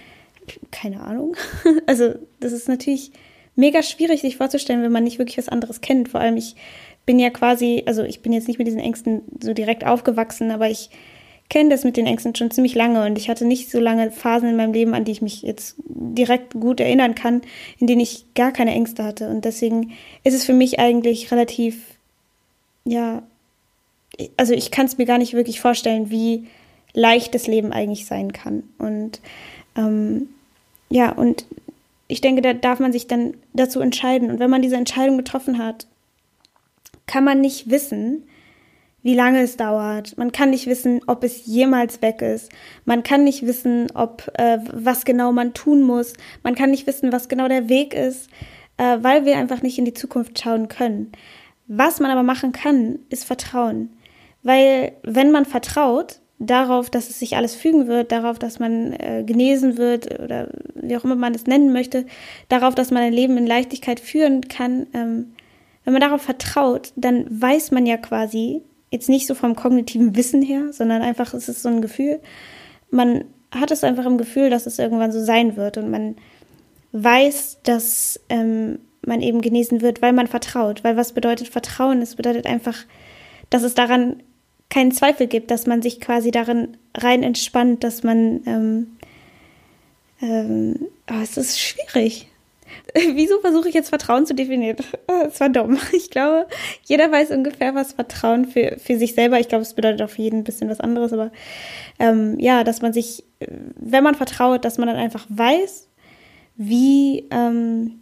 keine 0.72 1.02
Ahnung. 1.02 1.36
Also 1.86 2.16
das 2.40 2.52
ist 2.52 2.68
natürlich 2.68 3.12
mega 3.60 3.84
schwierig, 3.84 4.22
sich 4.22 4.38
vorzustellen, 4.38 4.82
wenn 4.82 4.92
man 4.92 5.04
nicht 5.04 5.20
wirklich 5.20 5.38
was 5.38 5.50
anderes 5.50 5.82
kennt. 5.82 6.10
Vor 6.10 6.20
allem, 6.20 6.38
ich 6.38 6.56
bin 7.06 7.20
ja 7.20 7.30
quasi, 7.30 7.84
also 7.86 8.04
ich 8.04 8.22
bin 8.22 8.34
jetzt 8.34 8.48
nicht 8.48 8.58
mit 8.58 8.68
diesen 8.68 8.80
Ängsten 8.80 9.22
so 9.42 9.54
direkt 9.54 9.86
aufgewachsen, 9.86 10.52
aber 10.52 10.70
ich 10.70 10.90
kenne 11.50 11.70
das 11.70 11.84
mit 11.84 11.98
den 11.98 12.06
Ängsten 12.06 12.36
schon 12.36 12.52
ziemlich 12.52 12.76
lange 12.76 13.06
und 13.06 13.18
ich 13.18 13.30
hatte 13.30 13.46
nicht 13.46 13.72
so 13.72 13.80
lange 13.80 14.12
Phasen 14.12 14.50
in 14.50 14.56
meinem 14.56 14.74
Leben, 14.74 14.94
an 14.94 15.04
die 15.04 15.12
ich 15.12 15.22
mich 15.22 15.42
jetzt 15.42 15.76
direkt 15.88 16.54
gut 16.54 16.80
erinnern 16.80 17.16
kann, 17.16 17.42
in 17.80 17.88
denen 17.88 18.02
ich 18.02 18.26
gar 18.36 18.52
keine 18.52 18.72
Ängste 18.72 19.04
hatte. 19.04 19.30
Und 19.30 19.46
deswegen 19.46 19.92
ist 20.24 20.36
es 20.36 20.46
für 20.46 20.54
mich 20.54 20.80
eigentlich 20.80 21.32
relativ, 21.32 21.84
ja, 22.86 23.24
also 24.38 24.54
ich 24.54 24.70
kann 24.70 24.86
es 24.86 24.98
mir 24.98 25.06
gar 25.06 25.18
nicht 25.18 25.34
wirklich 25.34 25.60
vorstellen, 25.60 26.12
wie 26.12 26.46
leicht 26.94 27.34
das 27.34 27.48
Leben 27.48 27.72
eigentlich 27.72 28.06
sein 28.06 28.32
kann. 28.32 28.64
Und 28.78 29.20
ähm, 29.76 30.30
ja, 30.90 31.12
und 31.12 31.46
ich 32.10 32.22
denke, 32.22 32.42
da 32.42 32.54
darf 32.54 32.80
man 32.80 32.92
sich 32.92 33.08
dann 33.08 33.38
dazu 33.54 33.80
entscheiden. 33.80 34.32
Und 34.32 34.40
wenn 34.40 34.50
man 34.50 34.64
diese 34.64 34.76
Entscheidung 34.76 35.16
getroffen 35.16 35.60
hat, 35.60 35.88
kann 37.06 37.24
man 37.24 37.40
nicht 37.40 37.70
wissen, 37.70 38.24
wie 39.04 39.14
lange 39.14 39.42
es 39.42 39.58
dauert. 39.58 40.18
Man 40.18 40.32
kann 40.32 40.50
nicht 40.50 40.66
wissen, 40.66 41.02
ob 41.06 41.24
es 41.24 41.46
jemals 41.46 42.02
weg 42.02 42.22
ist. 42.22 42.52
Man 42.84 43.04
kann 43.04 43.24
nicht 43.24 43.46
wissen, 43.46 43.88
ob 43.94 44.30
äh, 44.34 44.58
was 44.74 45.06
genau 45.06 45.32
man 45.32 45.54
tun 45.54 45.84
muss. 45.84 46.14
Man 46.44 46.56
kann 46.56 46.72
nicht 46.72 46.88
wissen, 46.88 47.12
was 47.12 47.30
genau 47.30 47.48
der 47.48 47.70
Weg 47.70 47.94
ist, 47.94 48.28
äh, 48.78 48.98
weil 49.02 49.26
wir 49.26 49.38
einfach 49.38 49.62
nicht 49.62 49.78
in 49.78 49.86
die 49.86 49.94
Zukunft 49.94 50.40
schauen 50.40 50.68
können. 50.68 51.12
Was 51.68 52.00
man 52.00 52.10
aber 52.10 52.24
machen 52.24 52.52
kann, 52.52 52.98
ist 53.10 53.24
Vertrauen. 53.24 53.92
Weil 54.42 54.94
wenn 55.04 55.32
man 55.32 55.46
vertraut 55.46 56.22
darauf, 56.40 56.90
dass 56.90 57.10
es 57.10 57.20
sich 57.20 57.36
alles 57.36 57.54
fügen 57.54 57.88
wird, 57.88 58.12
darauf, 58.12 58.40
dass 58.40 58.60
man 58.60 58.94
äh, 58.94 59.24
genesen 59.26 59.78
wird 59.78 60.20
oder 60.20 60.50
wie 60.74 60.96
auch 60.96 61.04
immer 61.04 61.16
man 61.16 61.36
es 61.36 61.46
nennen 61.46 61.74
möchte, 61.74 62.06
darauf, 62.48 62.76
dass 62.76 62.92
man 62.92 63.04
ein 63.04 63.14
Leben 63.14 63.38
in 63.38 63.46
Leichtigkeit 63.46 64.00
führen 64.00 64.48
kann, 64.48 64.88
ähm, 64.94 65.34
wenn 65.84 65.94
man 65.94 66.02
darauf 66.02 66.22
vertraut, 66.22 66.94
dann 66.96 67.26
weiß 67.30 67.72
man 67.72 67.86
ja 67.86 67.98
quasi, 67.98 68.62
jetzt 68.92 69.10
nicht 69.10 69.28
so 69.28 69.36
vom 69.36 69.56
kognitiven 69.56 70.16
Wissen 70.16 70.42
her, 70.42 70.72
sondern 70.72 71.02
einfach 71.02 71.34
es 71.34 71.50
ist 71.50 71.62
so 71.62 71.70
ein 71.70 71.82
Gefühl, 71.82 72.20
man 72.90 73.26
hat 73.52 73.72
es 73.72 73.84
einfach 73.84 74.06
im 74.06 74.18
Gefühl, 74.18 74.50
dass 74.50 74.66
es 74.66 74.80
irgendwann 74.80 75.12
so 75.12 75.24
sein 75.24 75.58
wird 75.58 75.78
und 75.78 75.90
man 75.90 76.16
weiß, 76.92 77.60
dass 77.64 78.20
ähm, 78.30 78.80
man 79.06 79.22
eben 79.22 79.42
genesen 79.42 79.82
wird, 79.82 80.02
weil 80.02 80.14
man 80.14 80.28
vertraut. 80.28 80.84
Weil 80.84 80.98
was 80.98 81.14
bedeutet 81.14 81.48
Vertrauen? 81.48 82.02
Es 82.02 82.16
bedeutet 82.16 82.46
einfach, 82.46 82.78
dass 83.50 83.64
es 83.64 83.74
daran 83.74 84.22
keinen 84.70 84.92
Zweifel 84.92 85.28
gibt, 85.28 85.52
dass 85.52 85.66
man 85.66 85.82
sich 85.82 86.00
quasi 86.00 86.32
darin 86.32 86.78
rein 86.96 87.24
entspannt, 87.24 87.84
dass 87.84 88.04
man. 88.04 88.42
Ähm, 88.46 88.88
ähm, 90.22 90.88
oh, 91.10 91.22
es 91.22 91.38
ist 91.38 91.60
schwierig. 91.60 92.28
Wieso 92.94 93.40
versuche 93.40 93.70
ich 93.70 93.76
jetzt 93.76 93.90
Vertrauen 93.90 94.26
zu 94.26 94.36
definieren? 94.36 94.78
Das 95.08 95.40
war 95.40 95.50
dumm. 95.50 95.78
Ich 95.94 96.10
glaube, 96.10 96.48
jeder 96.84 97.12
weiß 97.12 97.32
ungefähr, 97.32 97.76
was 97.76 97.94
Vertrauen 97.94 98.46
für, 98.46 98.78
für 98.78 98.98
sich 98.98 99.16
selber, 99.16 99.40
ich 99.40 99.48
glaube, 99.48 99.64
es 99.64 99.74
bedeutet 99.74 100.02
auch 100.02 100.10
für 100.10 100.22
jeden 100.22 100.40
ein 100.40 100.44
bisschen 100.44 100.70
was 100.70 100.80
anderes, 100.80 101.14
aber 101.14 101.32
ähm, 102.00 102.40
ja, 102.40 102.64
dass 102.64 102.82
man 102.82 102.94
sich, 102.94 103.24
wenn 103.40 104.04
man 104.04 104.16
vertraut, 104.16 104.66
dass 104.66 104.78
man 104.78 104.88
dann 104.88 104.98
einfach 104.98 105.26
weiß, 105.30 105.88
wie, 106.56 107.26
ähm, 107.32 108.00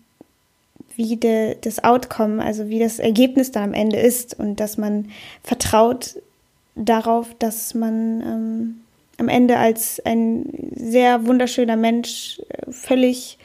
wie 0.96 1.16
de, 1.16 1.56
das 1.62 1.84
Outcome, 1.84 2.44
also 2.44 2.70
wie 2.70 2.80
das 2.80 3.00
Ergebnis 3.00 3.52
dann 3.52 3.64
am 3.64 3.74
Ende 3.74 4.00
ist 4.00 4.38
und 4.40 4.60
dass 4.60 4.78
man 4.78 5.12
vertraut, 5.44 6.16
darauf, 6.78 7.34
dass 7.40 7.74
man 7.74 8.22
ähm, 8.22 8.82
am 9.18 9.30
Ende 9.30 9.58
als 9.58 10.00
ein 10.06 10.72
sehr 10.76 11.26
wunderschöner 11.26 11.76
Mensch 11.76 12.40
äh, 12.50 12.72
völlig 12.72 13.38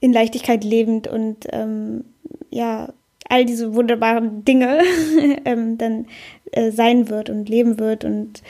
in 0.00 0.12
Leichtigkeit 0.12 0.64
lebend 0.64 1.06
und 1.06 1.46
ähm, 1.50 2.04
ja, 2.50 2.92
all 3.28 3.44
diese 3.44 3.74
wunderbaren 3.74 4.44
Dinge 4.44 4.80
ähm, 5.44 5.78
dann 5.78 6.06
äh, 6.50 6.70
sein 6.70 7.08
wird 7.08 7.30
und 7.30 7.48
leben 7.48 7.78
wird 7.78 8.04
und 8.04 8.42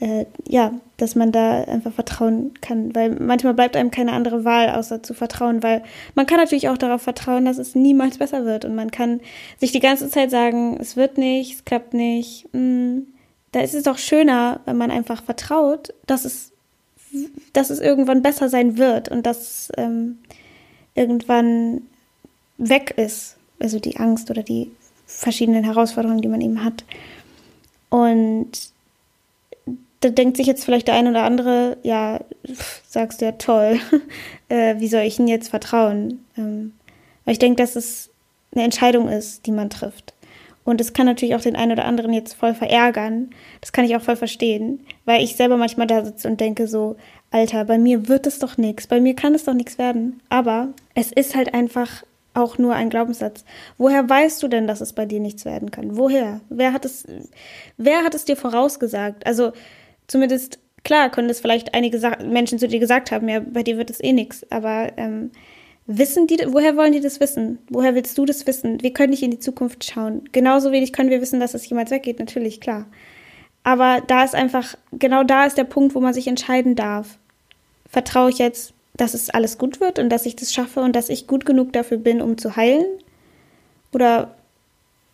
äh, 0.00 0.26
ja, 0.46 0.72
dass 0.96 1.14
man 1.14 1.32
da 1.32 1.64
einfach 1.64 1.92
vertrauen 1.92 2.52
kann, 2.60 2.94
weil 2.94 3.10
manchmal 3.10 3.54
bleibt 3.54 3.76
einem 3.76 3.90
keine 3.90 4.12
andere 4.12 4.44
Wahl, 4.44 4.70
außer 4.70 5.02
zu 5.02 5.14
vertrauen, 5.14 5.62
weil 5.62 5.82
man 6.14 6.26
kann 6.26 6.38
natürlich 6.38 6.68
auch 6.68 6.78
darauf 6.78 7.02
vertrauen, 7.02 7.44
dass 7.44 7.58
es 7.58 7.74
niemals 7.74 8.18
besser 8.18 8.44
wird 8.44 8.64
und 8.64 8.74
man 8.74 8.90
kann 8.90 9.20
sich 9.58 9.72
die 9.72 9.80
ganze 9.80 10.08
Zeit 10.08 10.30
sagen, 10.30 10.76
es 10.80 10.96
wird 10.96 11.18
nicht, 11.18 11.54
es 11.54 11.64
klappt 11.64 11.94
nicht. 11.94 12.46
Hm, 12.52 13.06
da 13.52 13.60
ist 13.60 13.74
es 13.74 13.84
doch 13.84 13.98
schöner, 13.98 14.60
wenn 14.66 14.76
man 14.76 14.90
einfach 14.90 15.22
vertraut, 15.22 15.94
dass 16.06 16.24
es, 16.24 16.52
dass 17.52 17.70
es 17.70 17.80
irgendwann 17.80 18.22
besser 18.22 18.48
sein 18.48 18.78
wird 18.78 19.08
und 19.08 19.24
dass 19.26 19.72
ähm, 19.76 20.18
irgendwann 20.94 21.82
weg 22.58 22.94
ist, 22.96 23.36
also 23.58 23.78
die 23.80 23.96
Angst 23.96 24.30
oder 24.30 24.42
die 24.42 24.70
verschiedenen 25.06 25.64
Herausforderungen, 25.64 26.20
die 26.20 26.28
man 26.28 26.40
eben 26.40 26.62
hat. 26.62 26.84
Und 27.88 28.50
da 30.00 30.10
denkt 30.10 30.36
sich 30.36 30.46
jetzt 30.46 30.64
vielleicht 30.64 30.88
der 30.88 30.94
ein 30.94 31.08
oder 31.08 31.24
andere, 31.24 31.76
ja, 31.82 32.20
sagst 32.86 33.20
du 33.20 33.24
ja 33.24 33.32
toll, 33.32 33.80
äh, 34.48 34.76
wie 34.78 34.88
soll 34.88 35.02
ich 35.02 35.16
denn 35.16 35.28
jetzt 35.28 35.48
vertrauen? 35.48 36.24
Ähm, 36.36 36.72
weil 37.24 37.32
ich 37.32 37.38
denke, 37.38 37.62
dass 37.62 37.76
es 37.76 38.10
eine 38.54 38.64
Entscheidung 38.64 39.08
ist, 39.08 39.46
die 39.46 39.52
man 39.52 39.70
trifft. 39.70 40.14
Und 40.64 40.80
es 40.80 40.92
kann 40.92 41.06
natürlich 41.06 41.34
auch 41.34 41.40
den 41.40 41.56
einen 41.56 41.72
oder 41.72 41.86
anderen 41.86 42.12
jetzt 42.12 42.34
voll 42.34 42.54
verärgern. 42.54 43.30
Das 43.60 43.72
kann 43.72 43.86
ich 43.86 43.96
auch 43.96 44.02
voll 44.02 44.16
verstehen, 44.16 44.84
weil 45.06 45.22
ich 45.22 45.34
selber 45.34 45.56
manchmal 45.56 45.86
da 45.86 46.04
sitze 46.04 46.28
und 46.28 46.40
denke 46.40 46.68
so, 46.68 46.96
Alter, 47.30 47.64
bei 47.64 47.78
mir 47.78 48.08
wird 48.08 48.26
es 48.26 48.38
doch 48.38 48.58
nichts, 48.58 48.86
bei 48.86 49.00
mir 49.00 49.14
kann 49.14 49.34
es 49.34 49.44
doch 49.44 49.54
nichts 49.54 49.78
werden. 49.78 50.20
Aber 50.28 50.68
es 50.94 51.10
ist 51.10 51.34
halt 51.34 51.54
einfach 51.54 52.04
auch 52.34 52.58
nur 52.58 52.74
ein 52.74 52.90
Glaubenssatz. 52.90 53.44
Woher 53.78 54.08
weißt 54.08 54.42
du 54.42 54.48
denn, 54.48 54.66
dass 54.66 54.80
es 54.80 54.92
bei 54.92 55.06
dir 55.06 55.20
nichts 55.20 55.44
werden 55.44 55.70
kann? 55.70 55.96
Woher? 55.96 56.40
Wer 56.50 56.72
hat 56.72 56.84
es, 56.84 57.06
wer 57.76 58.04
hat 58.04 58.14
es 58.14 58.24
dir 58.24 58.36
vorausgesagt? 58.36 59.26
Also 59.26 59.52
zumindest, 60.08 60.58
klar, 60.82 61.10
können 61.10 61.30
es 61.30 61.40
vielleicht 61.40 61.74
einige 61.74 62.00
Menschen 62.24 62.58
zu 62.58 62.66
dir 62.66 62.80
gesagt 62.80 63.12
haben, 63.12 63.28
ja, 63.28 63.40
bei 63.40 63.62
dir 63.62 63.76
wird 63.78 63.90
es 63.90 64.02
eh 64.02 64.12
nichts. 64.12 64.44
Aber 64.50 64.92
ähm, 64.96 65.30
wissen 65.86 66.26
die, 66.26 66.38
woher 66.48 66.76
wollen 66.76 66.92
die 66.92 67.00
das 67.00 67.20
wissen? 67.20 67.58
Woher 67.70 67.94
willst 67.94 68.18
du 68.18 68.24
das 68.24 68.46
wissen? 68.46 68.82
Wir 68.82 68.92
können 68.92 69.10
nicht 69.10 69.22
in 69.22 69.30
die 69.30 69.38
Zukunft 69.38 69.84
schauen. 69.84 70.24
Genauso 70.32 70.72
wenig 70.72 70.92
können 70.92 71.10
wir 71.10 71.20
wissen, 71.20 71.40
dass 71.40 71.54
es 71.54 71.68
jemals 71.68 71.90
weggeht, 71.90 72.18
natürlich, 72.18 72.60
klar. 72.60 72.86
Aber 73.62 74.02
da 74.06 74.24
ist 74.24 74.34
einfach, 74.34 74.76
genau 74.92 75.24
da 75.24 75.44
ist 75.44 75.58
der 75.58 75.64
Punkt, 75.64 75.94
wo 75.94 76.00
man 76.00 76.14
sich 76.14 76.26
entscheiden 76.26 76.74
darf. 76.74 77.18
Vertraue 77.88 78.30
ich 78.30 78.38
jetzt, 78.38 78.72
dass 78.96 79.14
es 79.14 79.30
alles 79.30 79.58
gut 79.58 79.80
wird 79.80 79.98
und 79.98 80.08
dass 80.08 80.26
ich 80.26 80.36
das 80.36 80.52
schaffe 80.52 80.80
und 80.80 80.96
dass 80.96 81.08
ich 81.08 81.26
gut 81.26 81.44
genug 81.44 81.72
dafür 81.72 81.98
bin, 81.98 82.22
um 82.22 82.38
zu 82.38 82.56
heilen? 82.56 82.86
Oder 83.92 84.37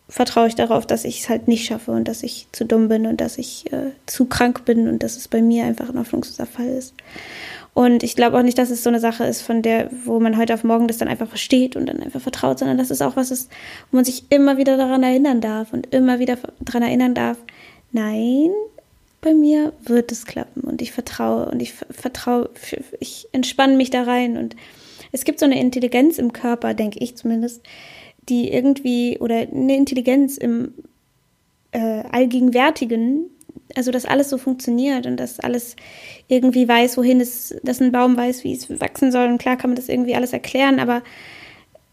vertraue 0.09 0.49
ich 0.49 0.55
darauf, 0.55 0.87
dass 0.87 1.05
ich 1.05 1.21
es 1.21 1.29
halt 1.29 1.49
nicht 1.49 1.67
schaffe 1.67 1.93
und 1.93 2.07
dass 2.07 2.23
ich 2.23 2.47
zu 2.53 2.65
dumm 2.65 2.89
bin 2.89 3.07
und 3.07 3.21
dass 3.21 3.39
ich 3.39 3.73
äh, 3.73 3.93
zu 4.07 4.27
krank 4.27 4.65
bin 4.65 4.89
und 4.89 5.03
dass 5.03 5.17
es 5.17 5.29
bei 5.29 5.41
mir 5.41 5.65
einfach 5.65 5.89
ein 5.89 5.99
hoffnungsloser 5.99 6.47
Fall 6.47 6.69
ist. 6.69 6.95
Und 7.73 8.05
ich 8.05 8.15
glaube 8.15 8.39
auch 8.39 8.43
nicht, 8.43 8.57
dass 8.57 8.71
es 8.71 8.85
so 8.85 8.89
eine 8.89 9.01
Sache 9.01 9.25
ist, 9.25 9.43
von 9.43 9.61
der, 9.61 9.91
wo 10.05 10.21
man 10.21 10.37
heute 10.37 10.55
auf 10.55 10.63
morgen 10.63 10.87
das 10.87 10.99
dann 10.99 11.09
einfach 11.09 11.27
versteht 11.29 11.75
und 11.75 11.87
dann 11.87 12.01
einfach 12.01 12.21
vertraut, 12.21 12.61
sondern 12.61 12.79
dass 12.79 12.91
es 12.91 13.03
auch 13.03 13.17
was 13.17 13.33
ist, 13.33 13.51
wo 13.91 13.97
man 13.97 14.05
sich 14.05 14.27
immer 14.31 14.59
wieder 14.59 14.77
daran 14.77 15.03
erinnern 15.03 15.41
darf 15.41 15.73
und 15.73 15.93
immer 15.93 16.21
wieder 16.21 16.39
daran 16.61 16.83
erinnern 16.83 17.15
darf, 17.15 17.39
nein, 17.91 18.51
bei 19.21 19.35
mir 19.35 19.73
wird 19.83 20.13
es 20.13 20.27
klappen 20.27 20.61
und 20.61 20.83
ich 20.83 20.93
vertraue 20.93 21.47
und 21.47 21.63
ich 21.63 21.73
vertraue, 21.73 22.51
ich 23.01 23.27
entspanne 23.33 23.77
mich 23.77 23.91
da 23.91 24.03
rein 24.03 24.37
und 24.37 24.55
es 25.11 25.25
gibt 25.25 25.41
so 25.41 25.47
eine 25.47 25.59
Intelligenz 25.59 26.19
im 26.19 26.33
Körper, 26.33 26.75
denke 26.75 26.99
ich 26.99 27.17
zumindest, 27.17 27.63
die 28.29 28.53
irgendwie 28.53 29.19
oder 29.19 29.37
eine 29.37 29.77
Intelligenz 29.77 30.37
im 30.37 30.75
äh, 31.73 32.03
Allgegenwärtigen, 32.11 33.31
also 33.75 33.91
dass 33.91 34.07
alles 34.07 34.31
so 34.31 34.39
funktioniert 34.39 35.07
und 35.07 35.17
dass 35.19 35.41
alles 35.41 35.77
irgendwie 36.29 36.69
weiß, 36.69 36.97
wohin 36.97 37.21
es, 37.21 37.55
dass 37.63 37.81
ein 37.81 37.93
Baum 37.93 38.17
weiß, 38.17 38.45
wie 38.45 38.53
es 38.53 38.69
wachsen 38.81 39.13
soll. 39.13 39.29
Und 39.29 39.39
klar 39.39 39.57
kann 39.57 39.71
man 39.71 39.77
das 39.77 39.89
irgendwie 39.89 40.15
alles 40.15 40.33
erklären, 40.33 40.79
aber 40.79 41.03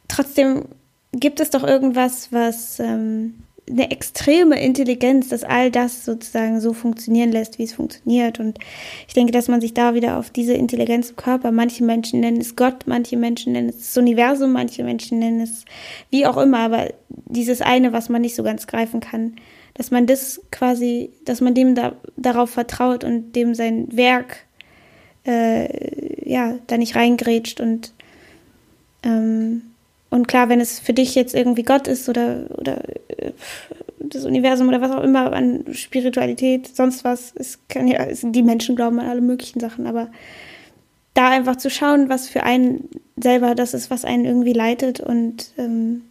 trotzdem 0.07 0.65
gibt 1.13 1.39
es 1.39 1.49
doch 1.49 1.63
irgendwas, 1.63 2.31
was 2.31 2.79
ähm, 2.79 3.35
eine 3.71 3.89
extreme 3.89 4.61
Intelligenz, 4.61 5.29
dass 5.29 5.43
all 5.43 5.71
das 5.71 6.05
sozusagen 6.05 6.59
so 6.59 6.73
funktionieren 6.73 7.31
lässt, 7.31 7.57
wie 7.57 7.63
es 7.63 7.73
funktioniert. 7.73 8.39
Und 8.39 8.59
ich 9.07 9.13
denke, 9.13 9.31
dass 9.31 9.47
man 9.47 9.61
sich 9.61 9.73
da 9.73 9.93
wieder 9.93 10.17
auf 10.17 10.29
diese 10.29 10.53
Intelligenz 10.53 11.11
im 11.11 11.15
Körper, 11.15 11.51
manche 11.51 11.83
Menschen 11.83 12.19
nennen 12.19 12.41
es 12.41 12.55
Gott, 12.55 12.83
manche 12.85 13.17
Menschen 13.17 13.53
nennen 13.53 13.69
es 13.69 13.79
das 13.79 13.97
Universum, 13.97 14.51
manche 14.51 14.83
Menschen 14.83 15.19
nennen 15.19 15.41
es 15.41 15.65
wie 16.09 16.25
auch 16.25 16.37
immer, 16.37 16.59
aber 16.59 16.89
dieses 17.09 17.61
eine, 17.61 17.93
was 17.93 18.09
man 18.09 18.21
nicht 18.21 18.35
so 18.35 18.43
ganz 18.43 18.67
greifen 18.67 18.99
kann, 18.99 19.35
dass 19.73 19.89
man 19.89 20.05
das 20.05 20.41
quasi, 20.51 21.11
dass 21.25 21.41
man 21.41 21.53
dem 21.53 21.75
da, 21.75 21.95
darauf 22.17 22.49
vertraut 22.49 23.03
und 23.03 23.35
dem 23.35 23.55
sein 23.55 23.87
Werk 23.95 24.45
äh, 25.25 26.29
ja 26.29 26.55
da 26.67 26.77
nicht 26.77 26.95
reingrätscht 26.95 27.61
und 27.61 27.93
ähm, 29.03 29.70
und 30.11 30.27
klar, 30.27 30.49
wenn 30.49 30.59
es 30.59 30.79
für 30.79 30.93
dich 30.93 31.15
jetzt 31.15 31.33
irgendwie 31.33 31.63
Gott 31.63 31.87
ist 31.87 32.07
oder, 32.09 32.45
oder 32.57 32.83
äh, 33.07 33.31
das 33.97 34.25
Universum 34.25 34.67
oder 34.67 34.81
was 34.81 34.91
auch 34.91 35.03
immer 35.03 35.31
an 35.31 35.63
Spiritualität, 35.71 36.75
sonst 36.75 37.03
was, 37.03 37.33
es 37.35 37.59
kann 37.69 37.87
ja, 37.87 38.05
die 38.05 38.43
Menschen 38.43 38.75
glauben 38.75 38.99
an 38.99 39.07
alle 39.07 39.21
möglichen 39.21 39.61
Sachen, 39.61 39.87
aber 39.87 40.11
da 41.13 41.29
einfach 41.29 41.55
zu 41.55 41.69
schauen, 41.69 42.09
was 42.09 42.27
für 42.27 42.43
einen 42.43 42.89
selber 43.15 43.55
das 43.55 43.73
ist, 43.73 43.89
was 43.89 44.03
einen 44.03 44.25
irgendwie 44.25 44.53
leitet 44.53 44.99
und 44.99 45.53
ähm, 45.57 46.03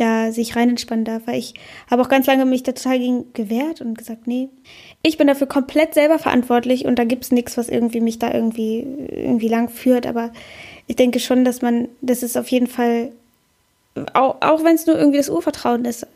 da 0.00 0.32
sich 0.32 0.56
rein 0.56 0.70
entspannen 0.70 1.04
darf. 1.04 1.22
Weil 1.26 1.38
ich 1.38 1.54
habe 1.90 2.02
auch 2.02 2.08
ganz 2.08 2.26
lange 2.26 2.44
mich 2.44 2.62
da 2.62 2.72
total 2.72 2.98
gegen 2.98 3.32
gewehrt 3.32 3.80
und 3.80 3.96
gesagt, 3.96 4.26
nee, 4.26 4.48
ich 5.02 5.18
bin 5.18 5.26
dafür 5.26 5.46
komplett 5.46 5.94
selber 5.94 6.18
verantwortlich 6.18 6.84
und 6.84 6.98
da 6.98 7.04
gibt 7.04 7.24
es 7.24 7.32
nichts, 7.32 7.56
was 7.56 7.68
irgendwie 7.68 8.00
mich 8.00 8.18
da 8.18 8.32
irgendwie, 8.32 8.86
irgendwie 9.10 9.48
lang 9.48 9.68
führt. 9.68 10.06
Aber 10.06 10.32
ich 10.86 10.96
denke 10.96 11.20
schon, 11.20 11.44
dass 11.44 11.62
man, 11.62 11.88
das 12.00 12.22
ist 12.22 12.36
auf 12.36 12.48
jeden 12.48 12.66
Fall, 12.66 13.10
auch, 14.14 14.36
auch 14.40 14.64
wenn 14.64 14.74
es 14.74 14.86
nur 14.86 14.96
irgendwie 14.96 15.18
das 15.18 15.30
Urvertrauen 15.30 15.84
ist, 15.84 16.06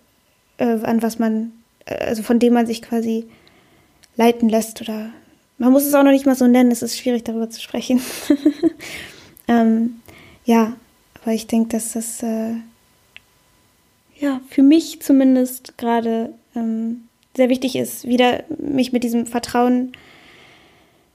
äh, 0.58 0.78
an 0.82 1.02
was 1.02 1.18
man, 1.18 1.52
äh, 1.86 1.94
also 1.94 2.22
von 2.22 2.38
dem 2.38 2.54
man 2.54 2.66
sich 2.66 2.82
quasi 2.82 3.26
leiten 4.16 4.48
lässt 4.48 4.80
oder 4.80 5.10
man 5.58 5.72
muss 5.72 5.84
es 5.84 5.94
auch 5.94 6.02
noch 6.02 6.10
nicht 6.10 6.26
mal 6.26 6.34
so 6.34 6.46
nennen, 6.46 6.72
es 6.72 6.82
ist 6.82 6.98
schwierig 6.98 7.24
darüber 7.24 7.48
zu 7.48 7.60
sprechen. 7.60 8.00
ähm, 9.48 10.00
ja, 10.44 10.74
aber 11.22 11.32
ich 11.32 11.46
denke, 11.46 11.68
dass 11.68 11.92
das 11.92 12.22
äh, 12.22 12.54
ja 14.22 14.40
für 14.48 14.62
mich 14.62 15.00
zumindest 15.02 15.76
gerade 15.76 16.32
ähm, 16.54 17.08
sehr 17.36 17.48
wichtig 17.48 17.76
ist, 17.76 18.06
wieder 18.06 18.44
mich 18.58 18.92
mit 18.92 19.04
diesem 19.04 19.26
Vertrauen 19.26 19.92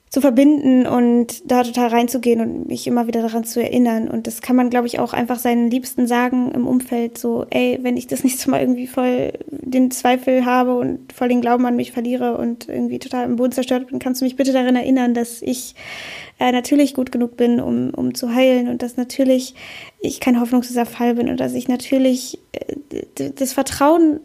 zu 0.09 0.21
verbinden 0.21 0.87
und 0.87 1.51
da 1.51 1.63
total 1.63 1.89
reinzugehen 1.89 2.39
und 2.39 2.67
mich 2.67 2.87
immer 2.87 3.07
wieder 3.07 3.21
daran 3.21 3.43
zu 3.43 3.61
erinnern. 3.61 4.07
Und 4.07 4.25
das 4.25 4.41
kann 4.41 4.55
man, 4.55 4.69
glaube 4.69 4.87
ich, 4.87 4.99
auch 4.99 5.11
einfach 5.11 5.37
seinen 5.37 5.69
Liebsten 5.69 6.07
sagen 6.07 6.51
im 6.53 6.65
Umfeld, 6.65 7.17
so, 7.17 7.45
ey, 7.49 7.79
wenn 7.81 7.97
ich 7.97 8.07
das 8.07 8.23
nächste 8.23 8.49
Mal 8.49 8.61
irgendwie 8.61 8.87
voll 8.87 9.33
den 9.49 9.91
Zweifel 9.91 10.45
habe 10.45 10.75
und 10.75 11.11
voll 11.11 11.27
den 11.27 11.41
Glauben 11.41 11.65
an 11.65 11.75
mich 11.75 11.91
verliere 11.91 12.37
und 12.37 12.69
irgendwie 12.69 12.99
total 12.99 13.25
im 13.25 13.35
Boden 13.35 13.51
zerstört 13.51 13.87
bin, 13.87 13.99
kannst 13.99 14.21
du 14.21 14.25
mich 14.25 14.37
bitte 14.37 14.53
daran 14.53 14.77
erinnern, 14.77 15.13
dass 15.13 15.41
ich 15.41 15.75
äh, 16.39 16.53
natürlich 16.53 16.93
gut 16.93 17.11
genug 17.11 17.35
bin, 17.35 17.59
um, 17.59 17.89
um 17.93 18.13
zu 18.15 18.33
heilen 18.33 18.69
und 18.69 18.81
dass 18.81 18.95
natürlich 18.95 19.55
ich 19.99 20.19
kein 20.19 20.39
hoffnungsloser 20.39 20.85
Fall 20.85 21.15
bin 21.15 21.29
und 21.29 21.39
dass 21.39 21.53
ich 21.53 21.67
natürlich 21.67 22.39
äh, 22.53 22.66
das 23.15 23.53
Vertrauen 23.53 24.19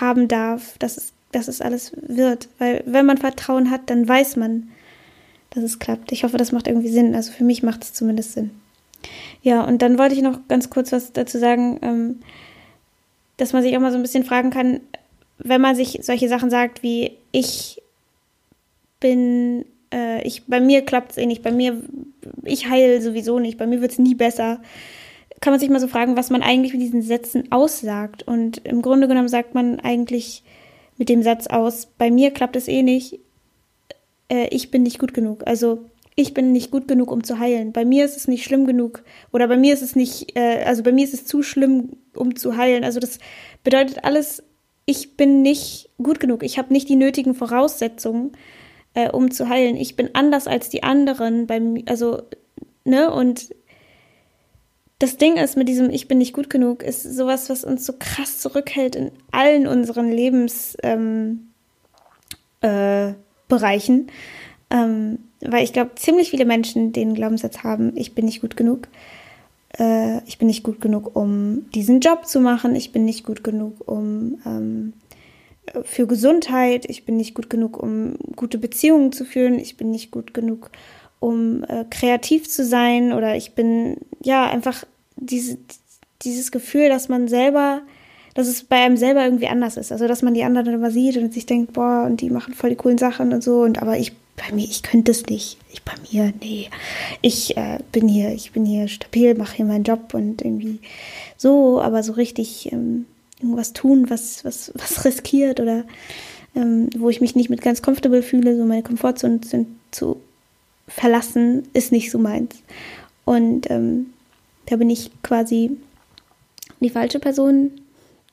haben 0.00 0.28
darf, 0.28 0.76
dass 0.78 0.96
es, 0.96 1.12
dass 1.32 1.48
es 1.48 1.60
alles 1.60 1.92
wird. 1.96 2.48
Weil 2.58 2.82
wenn 2.86 3.06
man 3.06 3.18
Vertrauen 3.18 3.70
hat, 3.70 3.90
dann 3.90 4.08
weiß 4.08 4.36
man, 4.36 4.68
dass 5.50 5.64
es 5.64 5.78
klappt. 5.78 6.12
Ich 6.12 6.24
hoffe, 6.24 6.38
das 6.38 6.52
macht 6.52 6.66
irgendwie 6.66 6.90
Sinn. 6.90 7.14
Also 7.14 7.32
für 7.32 7.44
mich 7.44 7.62
macht 7.62 7.82
es 7.84 7.92
zumindest 7.92 8.32
Sinn. 8.32 8.50
Ja, 9.42 9.62
und 9.64 9.82
dann 9.82 9.98
wollte 9.98 10.14
ich 10.14 10.22
noch 10.22 10.38
ganz 10.48 10.70
kurz 10.70 10.92
was 10.92 11.12
dazu 11.12 11.38
sagen, 11.38 11.78
ähm, 11.82 12.20
dass 13.36 13.52
man 13.52 13.62
sich 13.62 13.76
auch 13.76 13.80
mal 13.80 13.90
so 13.90 13.98
ein 13.98 14.02
bisschen 14.02 14.24
fragen 14.24 14.50
kann, 14.50 14.80
wenn 15.38 15.60
man 15.60 15.74
sich 15.74 15.98
solche 16.02 16.28
Sachen 16.28 16.50
sagt 16.50 16.82
wie 16.82 17.12
ich 17.32 17.82
bin, 19.00 19.64
äh, 19.92 20.22
ich, 20.22 20.44
bei 20.46 20.60
mir 20.60 20.82
klappt 20.82 21.12
es 21.12 21.18
eh 21.18 21.26
nicht, 21.26 21.42
bei 21.42 21.50
mir, 21.50 21.82
ich 22.44 22.68
heile 22.68 23.02
sowieso 23.02 23.38
nicht, 23.38 23.58
bei 23.58 23.66
mir 23.66 23.80
wird 23.80 23.92
es 23.92 23.98
nie 23.98 24.14
besser, 24.14 24.60
kann 25.42 25.52
man 25.52 25.60
sich 25.60 25.68
mal 25.68 25.80
so 25.80 25.88
fragen, 25.88 26.16
was 26.16 26.30
man 26.30 26.40
eigentlich 26.40 26.72
mit 26.72 26.80
diesen 26.80 27.02
Sätzen 27.02 27.50
aussagt. 27.50 28.22
Und 28.22 28.64
im 28.64 28.80
Grunde 28.80 29.08
genommen 29.08 29.28
sagt 29.28 29.54
man 29.54 29.80
eigentlich 29.80 30.44
mit 30.96 31.08
dem 31.08 31.22
Satz 31.22 31.48
aus, 31.48 31.88
bei 31.98 32.12
mir 32.12 32.30
klappt 32.30 32.54
es 32.54 32.68
eh 32.68 32.82
nicht, 32.82 33.18
äh, 34.28 34.46
ich 34.50 34.70
bin 34.70 34.84
nicht 34.84 35.00
gut 35.00 35.12
genug. 35.12 35.42
Also 35.44 35.84
ich 36.14 36.32
bin 36.32 36.52
nicht 36.52 36.70
gut 36.70 36.86
genug, 36.86 37.10
um 37.10 37.24
zu 37.24 37.40
heilen. 37.40 37.72
Bei 37.72 37.84
mir 37.84 38.04
ist 38.04 38.16
es 38.16 38.28
nicht 38.28 38.44
schlimm 38.44 38.66
genug 38.66 39.02
oder 39.32 39.48
bei 39.48 39.56
mir 39.56 39.74
ist 39.74 39.82
es 39.82 39.96
nicht, 39.96 40.36
äh, 40.36 40.62
also 40.64 40.84
bei 40.84 40.92
mir 40.92 41.04
ist 41.04 41.14
es 41.14 41.26
zu 41.26 41.42
schlimm, 41.42 41.96
um 42.14 42.36
zu 42.36 42.56
heilen. 42.56 42.84
Also 42.84 43.00
das 43.00 43.18
bedeutet 43.64 44.04
alles, 44.04 44.44
ich 44.86 45.16
bin 45.16 45.42
nicht 45.42 45.90
gut 46.00 46.20
genug. 46.20 46.44
Ich 46.44 46.56
habe 46.56 46.72
nicht 46.72 46.88
die 46.88 46.96
nötigen 46.96 47.34
Voraussetzungen, 47.34 48.30
äh, 48.94 49.10
um 49.10 49.32
zu 49.32 49.48
heilen. 49.48 49.76
Ich 49.76 49.96
bin 49.96 50.10
anders 50.12 50.46
als 50.46 50.68
die 50.68 50.84
anderen. 50.84 51.48
Beim, 51.48 51.82
also 51.86 52.22
ne 52.84 53.12
und 53.12 53.48
das 55.02 55.16
Ding 55.16 55.36
ist 55.36 55.56
mit 55.56 55.68
diesem 55.68 55.90
Ich 55.90 56.06
bin 56.06 56.18
nicht 56.18 56.32
gut 56.32 56.48
genug, 56.48 56.84
ist 56.84 57.02
sowas, 57.02 57.50
was 57.50 57.64
uns 57.64 57.84
so 57.84 57.92
krass 57.98 58.38
zurückhält 58.38 58.94
in 58.94 59.10
allen 59.32 59.66
unseren 59.66 60.08
Lebens. 60.08 60.76
Ähm, 60.84 61.48
äh. 62.60 63.14
Ähm, 64.70 65.18
weil 65.40 65.64
ich 65.64 65.72
glaube, 65.74 65.96
ziemlich 65.96 66.30
viele 66.30 66.46
Menschen 66.46 66.92
den 66.92 67.12
Glaubenssatz 67.12 67.58
haben, 67.64 67.92
ich 67.96 68.14
bin 68.14 68.24
nicht 68.24 68.40
gut 68.40 68.56
genug. 68.56 68.88
Äh, 69.76 70.24
ich 70.26 70.38
bin 70.38 70.46
nicht 70.46 70.62
gut 70.62 70.80
genug, 70.80 71.16
um 71.16 71.68
diesen 71.74 72.00
Job 72.00 72.24
zu 72.24 72.40
machen. 72.40 72.74
Ich 72.76 72.92
bin 72.92 73.04
nicht 73.04 73.26
gut 73.26 73.44
genug, 73.44 73.86
um 73.86 74.40
ähm, 74.46 74.92
für 75.82 76.06
Gesundheit. 76.06 76.88
Ich 76.88 77.04
bin 77.04 77.16
nicht 77.16 77.34
gut 77.34 77.50
genug, 77.50 77.76
um 77.76 78.14
gute 78.36 78.56
Beziehungen 78.56 79.12
zu 79.12 79.24
führen. 79.24 79.58
Ich 79.58 79.76
bin 79.76 79.90
nicht 79.90 80.12
gut 80.12 80.32
genug, 80.32 80.70
äh, 81.22 81.84
kreativ 81.88 82.48
zu 82.48 82.64
sein. 82.64 83.12
Oder 83.12 83.36
ich 83.36 83.52
bin 83.54 83.98
ja 84.22 84.50
einfach 84.50 84.84
diese, 85.16 85.58
dieses 86.22 86.52
Gefühl, 86.52 86.88
dass 86.88 87.08
man 87.08 87.28
selber 87.28 87.82
dass 88.34 88.48
es 88.48 88.64
bei 88.64 88.76
einem 88.76 88.96
selber 88.96 89.24
irgendwie 89.24 89.48
anders 89.48 89.76
ist. 89.76 89.92
Also, 89.92 90.08
dass 90.08 90.22
man 90.22 90.34
die 90.34 90.44
anderen 90.44 90.72
immer 90.72 90.90
sieht 90.90 91.16
und 91.16 91.34
sich 91.34 91.46
denkt, 91.46 91.74
boah, 91.74 92.04
und 92.06 92.20
die 92.20 92.30
machen 92.30 92.54
voll 92.54 92.70
die 92.70 92.76
coolen 92.76 92.98
Sachen 92.98 93.32
und 93.32 93.42
so. 93.44 93.60
Und 93.60 93.82
aber 93.82 93.98
ich, 93.98 94.12
bei 94.36 94.54
mir, 94.54 94.64
ich 94.64 94.82
könnte 94.82 95.10
es 95.10 95.26
nicht. 95.26 95.58
Ich 95.70 95.82
bei 95.82 95.92
mir, 96.10 96.32
nee. 96.40 96.70
Ich 97.20 97.56
äh, 97.56 97.78
bin 97.92 98.08
hier, 98.08 98.30
ich 98.32 98.52
bin 98.52 98.64
hier 98.64 98.88
stabil, 98.88 99.34
mache 99.34 99.56
hier 99.56 99.66
meinen 99.66 99.84
Job 99.84 100.14
und 100.14 100.42
irgendwie 100.42 100.80
so, 101.36 101.80
aber 101.82 102.02
so 102.02 102.12
richtig 102.12 102.72
ähm, 102.72 103.04
irgendwas 103.40 103.72
tun, 103.72 104.08
was, 104.08 104.44
was, 104.44 104.72
was 104.74 105.04
riskiert 105.04 105.60
oder 105.60 105.84
ähm, 106.54 106.88
wo 106.96 107.10
ich 107.10 107.20
mich 107.20 107.34
nicht 107.34 107.50
mit 107.50 107.60
ganz 107.60 107.82
comfortable 107.82 108.22
fühle, 108.22 108.56
so 108.56 108.64
meine 108.64 108.82
Komfortzone 108.82 109.40
zu 109.90 110.20
verlassen, 110.88 111.68
ist 111.72 111.92
nicht 111.92 112.10
so 112.10 112.18
meins. 112.18 112.62
Und 113.24 113.70
ähm, 113.70 114.12
da 114.66 114.76
bin 114.76 114.90
ich 114.90 115.10
quasi 115.22 115.76
die 116.80 116.90
falsche 116.90 117.20
Person 117.20 117.70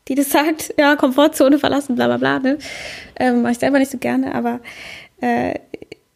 die 0.10 0.16
das 0.16 0.30
sagt, 0.32 0.74
ja, 0.78 0.96
Komfortzone 0.96 1.60
verlassen, 1.60 1.96
bla 1.96 2.08
bla 2.08 2.18
bla. 2.18 2.40
Ne? 2.40 2.58
Ähm, 3.18 3.44
Mache 3.44 3.54
ich 3.54 3.60
selber 3.60 3.80
nicht 3.80 3.92
so 3.92 3.98
gerne, 3.98 4.36
aber 4.36 4.60
äh, 5.22 5.54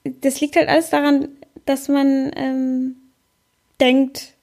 das 0.04 0.42
liegt 0.42 0.58
halt 0.58 0.68
alles 0.68 0.90
daran, 0.90 1.30
dass 1.66 1.88
man 1.88 2.32
ähm, 2.36 2.96
denkt, 3.80 4.34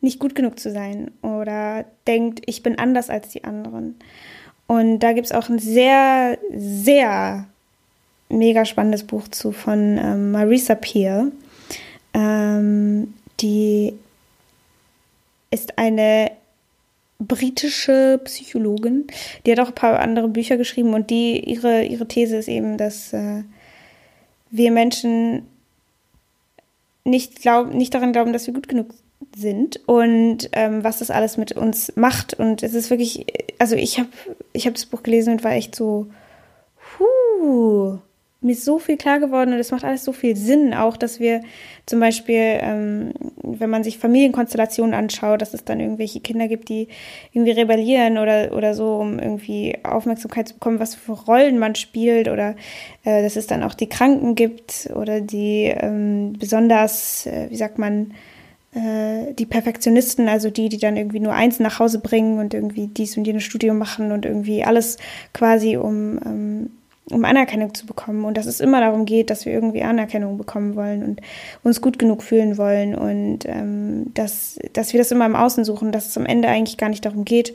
nicht 0.00 0.20
gut 0.20 0.34
genug 0.34 0.60
zu 0.60 0.70
sein 0.70 1.10
oder 1.22 1.84
denkt, 2.06 2.42
ich 2.46 2.62
bin 2.62 2.78
anders 2.78 3.10
als 3.10 3.30
die 3.30 3.44
anderen. 3.44 3.98
Und 4.66 5.00
da 5.00 5.12
gibt 5.12 5.26
es 5.26 5.32
auch 5.32 5.48
ein 5.48 5.58
sehr, 5.58 6.38
sehr 6.54 7.46
mega 8.28 8.64
spannendes 8.64 9.04
Buch 9.04 9.28
zu 9.28 9.52
von 9.52 9.98
ähm, 9.98 10.32
Marisa 10.32 10.74
Peer. 10.74 11.30
Ähm, 12.14 13.14
die 13.40 13.94
ist 15.50 15.78
eine 15.78 16.32
britische 17.18 18.20
Psychologin, 18.24 19.06
die 19.44 19.52
hat 19.52 19.60
auch 19.60 19.68
ein 19.68 19.74
paar 19.74 19.98
andere 19.98 20.28
Bücher 20.28 20.56
geschrieben 20.56 20.94
und 20.94 21.10
die 21.10 21.40
ihre, 21.40 21.84
ihre 21.84 22.06
These 22.06 22.36
ist 22.36 22.48
eben, 22.48 22.76
dass 22.76 23.12
äh, 23.12 23.42
wir 24.50 24.70
Menschen 24.70 25.46
nicht, 27.04 27.40
glaub, 27.40 27.74
nicht 27.74 27.94
daran 27.94 28.12
glauben, 28.12 28.32
dass 28.32 28.46
wir 28.46 28.54
gut 28.54 28.68
genug 28.68 28.94
sind 29.36 29.80
und 29.86 30.48
ähm, 30.52 30.84
was 30.84 31.00
das 31.00 31.10
alles 31.10 31.36
mit 31.36 31.52
uns 31.52 31.92
macht. 31.96 32.34
Und 32.34 32.62
es 32.62 32.74
ist 32.74 32.90
wirklich, 32.90 33.26
also 33.58 33.74
ich 33.74 33.98
habe 33.98 34.08
ich 34.52 34.66
hab 34.66 34.74
das 34.74 34.86
Buch 34.86 35.02
gelesen 35.02 35.34
und 35.34 35.44
war 35.44 35.52
echt 35.52 35.74
so, 35.74 36.06
huh, 36.98 37.98
mir 38.40 38.52
ist 38.52 38.64
so 38.64 38.78
viel 38.78 38.96
klar 38.96 39.18
geworden 39.18 39.52
und 39.52 39.58
es 39.58 39.72
macht 39.72 39.84
alles 39.84 40.04
so 40.04 40.12
viel 40.12 40.36
Sinn, 40.36 40.72
auch 40.72 40.96
dass 40.96 41.18
wir 41.18 41.40
zum 41.86 41.98
Beispiel, 41.98 42.58
ähm, 42.60 43.12
wenn 43.42 43.68
man 43.68 43.82
sich 43.82 43.98
Familienkonstellationen 43.98 44.94
anschaut, 44.94 45.42
dass 45.42 45.54
es 45.54 45.64
dann 45.64 45.80
irgendwelche 45.80 46.20
Kinder 46.20 46.46
gibt, 46.46 46.68
die 46.68 46.86
irgendwie 47.32 47.50
rebellieren 47.50 48.16
oder, 48.16 48.52
oder 48.56 48.74
so, 48.74 48.94
um 48.94 49.18
irgendwie 49.18 49.78
Aufmerksamkeit 49.82 50.46
zu 50.46 50.54
bekommen, 50.54 50.78
was 50.78 50.94
für 50.94 51.12
Rollen 51.12 51.58
man 51.58 51.74
spielt 51.74 52.28
oder 52.28 52.54
äh, 53.04 53.22
dass 53.22 53.34
es 53.34 53.48
dann 53.48 53.64
auch 53.64 53.74
die 53.74 53.88
Kranken 53.88 54.36
gibt 54.36 54.88
oder 54.94 55.20
die 55.20 55.64
ähm, 55.64 56.34
besonders, 56.38 57.26
äh, 57.26 57.50
wie 57.50 57.56
sagt 57.56 57.78
man, 57.78 58.14
äh, 58.72 59.32
die 59.34 59.46
Perfektionisten, 59.46 60.28
also 60.28 60.50
die, 60.50 60.68
die 60.68 60.78
dann 60.78 60.96
irgendwie 60.96 61.20
nur 61.20 61.32
eins 61.32 61.58
nach 61.58 61.80
Hause 61.80 61.98
bringen 61.98 62.38
und 62.38 62.54
irgendwie 62.54 62.86
dies 62.86 63.16
und 63.16 63.26
jenes 63.26 63.42
Studium 63.42 63.78
machen 63.78 64.12
und 64.12 64.24
irgendwie 64.24 64.62
alles 64.62 64.96
quasi 65.32 65.76
um 65.76 66.20
ähm, 66.24 66.70
um 67.10 67.24
Anerkennung 67.24 67.74
zu 67.74 67.86
bekommen 67.86 68.24
und 68.24 68.36
dass 68.36 68.46
es 68.46 68.60
immer 68.60 68.80
darum 68.80 69.04
geht, 69.04 69.30
dass 69.30 69.46
wir 69.46 69.52
irgendwie 69.52 69.82
Anerkennung 69.82 70.38
bekommen 70.38 70.76
wollen 70.76 71.02
und 71.02 71.20
uns 71.62 71.80
gut 71.80 71.98
genug 71.98 72.22
fühlen 72.22 72.58
wollen 72.58 72.94
und 72.94 73.40
ähm, 73.46 74.12
dass, 74.14 74.58
dass 74.72 74.92
wir 74.92 74.98
das 74.98 75.10
immer 75.10 75.26
im 75.26 75.36
Außen 75.36 75.64
suchen, 75.64 75.92
dass 75.92 76.06
es 76.06 76.16
am 76.16 76.26
Ende 76.26 76.48
eigentlich 76.48 76.76
gar 76.76 76.88
nicht 76.88 77.04
darum 77.04 77.24
geht, 77.24 77.54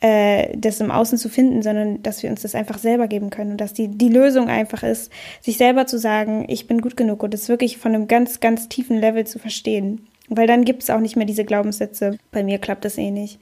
äh, 0.00 0.56
das 0.56 0.80
im 0.80 0.90
Außen 0.90 1.18
zu 1.18 1.28
finden, 1.28 1.62
sondern 1.62 2.02
dass 2.02 2.22
wir 2.22 2.30
uns 2.30 2.42
das 2.42 2.54
einfach 2.54 2.78
selber 2.78 3.08
geben 3.08 3.30
können 3.30 3.52
und 3.52 3.60
dass 3.60 3.72
die, 3.72 3.88
die 3.88 4.10
Lösung 4.10 4.48
einfach 4.48 4.82
ist, 4.82 5.10
sich 5.40 5.56
selber 5.56 5.86
zu 5.86 5.98
sagen, 5.98 6.44
ich 6.48 6.66
bin 6.66 6.80
gut 6.80 6.96
genug 6.96 7.22
und 7.22 7.32
das 7.32 7.48
wirklich 7.48 7.78
von 7.78 7.94
einem 7.94 8.06
ganz, 8.06 8.40
ganz 8.40 8.68
tiefen 8.68 8.98
Level 8.98 9.26
zu 9.26 9.38
verstehen. 9.38 10.06
Weil 10.28 10.46
dann 10.46 10.64
gibt 10.64 10.82
es 10.82 10.90
auch 10.90 11.00
nicht 11.00 11.16
mehr 11.16 11.26
diese 11.26 11.44
Glaubenssätze, 11.44 12.18
bei 12.32 12.42
mir 12.42 12.58
klappt 12.58 12.84
das 12.84 12.98
eh 12.98 13.10
nicht. 13.10 13.38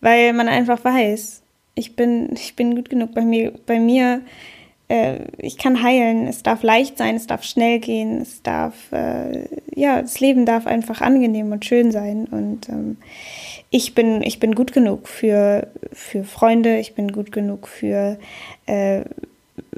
Weil 0.00 0.32
man 0.32 0.48
einfach 0.48 0.84
weiß, 0.84 1.42
ich 1.74 1.96
bin, 1.96 2.30
ich 2.34 2.56
bin 2.56 2.74
gut 2.74 2.90
genug 2.90 3.14
bei 3.14 3.22
mir, 3.22 3.52
bei 3.66 3.78
mir 3.78 4.22
äh, 4.90 5.20
ich 5.38 5.56
kann 5.56 5.82
heilen, 5.82 6.26
es 6.26 6.42
darf 6.42 6.64
leicht 6.64 6.98
sein, 6.98 7.14
es 7.14 7.28
darf 7.28 7.44
schnell 7.44 7.78
gehen, 7.78 8.20
es 8.20 8.42
darf, 8.42 8.90
äh, 8.90 9.44
ja, 9.74 10.02
das 10.02 10.18
Leben 10.18 10.44
darf 10.46 10.66
einfach 10.66 11.00
angenehm 11.00 11.52
und 11.52 11.64
schön 11.64 11.92
sein. 11.92 12.26
Und 12.28 12.68
ähm, 12.68 12.96
ich 13.70 13.94
bin, 13.94 14.20
ich 14.22 14.40
bin 14.40 14.54
gut 14.54 14.72
genug 14.72 15.06
für, 15.06 15.68
für 15.92 16.24
Freunde, 16.24 16.78
ich 16.78 16.94
bin 16.94 17.12
gut 17.12 17.30
genug 17.30 17.68
für 17.68 18.18
äh, 18.66 19.02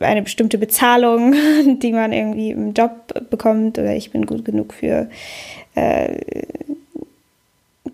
eine 0.01 0.22
bestimmte 0.22 0.57
Bezahlung, 0.57 1.35
die 1.81 1.92
man 1.92 2.12
irgendwie 2.12 2.51
im 2.51 2.72
Job 2.72 3.29
bekommt, 3.29 3.79
oder 3.79 3.94
ich 3.94 4.12
bin 4.12 4.25
gut 4.25 4.46
genug 4.46 4.72
für 4.72 5.11
äh, 5.75 6.16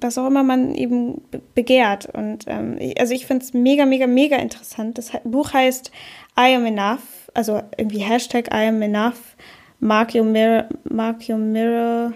was 0.01 0.19
auch 0.19 0.29
immer 0.29 0.45
man 0.45 0.75
eben 0.77 1.21
begehrt. 1.57 2.07
Und 2.13 2.45
ähm, 2.47 2.79
also 2.97 3.13
ich 3.13 3.27
finde 3.27 3.45
es 3.45 3.55
mega, 3.55 3.87
mega, 3.87 4.07
mega 4.07 4.37
interessant. 4.37 4.99
Das 4.99 5.11
Buch 5.25 5.53
heißt 5.53 5.91
I 6.39 6.55
Am 6.55 6.65
Enough, 6.67 7.31
also 7.35 7.61
irgendwie 7.77 7.99
Hashtag 7.99 8.49
I 8.53 8.69
Am 8.69 8.81
Enough, 8.81 9.37
Mark 9.81 10.15
Your 10.15 10.25
Mirror, 10.25 10.69
Mark 10.85 11.29
Your 11.29 11.39
Mirror 11.39 12.15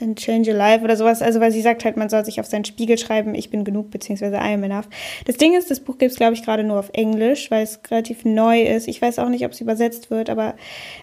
and 0.00 0.18
Change 0.18 0.50
Your 0.50 0.58
Life 0.58 0.84
oder 0.84 0.96
sowas. 0.96 1.22
Also 1.22 1.40
weil 1.40 1.52
sie 1.52 1.62
sagt 1.62 1.84
halt, 1.84 1.96
man 1.96 2.08
soll 2.08 2.24
sich 2.24 2.40
auf 2.40 2.46
seinen 2.46 2.64
Spiegel 2.64 2.98
schreiben, 2.98 3.34
ich 3.34 3.50
bin 3.50 3.64
genug, 3.64 3.90
beziehungsweise 3.90 4.36
I 4.36 4.54
am 4.54 4.64
enough. 4.64 4.88
Das 5.24 5.36
Ding 5.36 5.54
ist, 5.54 5.70
das 5.70 5.80
Buch 5.80 5.98
gibt 5.98 6.12
es, 6.12 6.18
glaube 6.18 6.34
ich, 6.34 6.42
gerade 6.42 6.64
nur 6.64 6.78
auf 6.78 6.90
Englisch, 6.92 7.50
weil 7.50 7.62
es 7.62 7.80
relativ 7.90 8.24
neu 8.24 8.62
ist. 8.62 8.88
Ich 8.88 9.00
weiß 9.00 9.18
auch 9.18 9.28
nicht, 9.28 9.44
ob 9.44 9.52
es 9.52 9.60
übersetzt 9.60 10.10
wird, 10.10 10.30
aber 10.30 10.54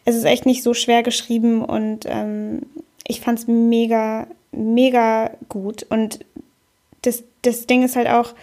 es 0.05 0.15
ist 0.15 0.25
echt 0.25 0.45
nicht 0.45 0.63
so 0.63 0.73
schwer 0.73 1.03
geschrieben 1.03 1.63
und 1.63 2.05
ähm, 2.07 2.63
ich 3.07 3.21
fand 3.21 3.39
es 3.39 3.47
mega, 3.47 4.27
mega 4.51 5.31
gut. 5.49 5.85
Und 5.89 6.19
das, 7.01 7.23
das 7.41 7.65
Ding 7.65 7.83
ist 7.83 7.95
halt 7.95 8.07
auch, 8.07 8.33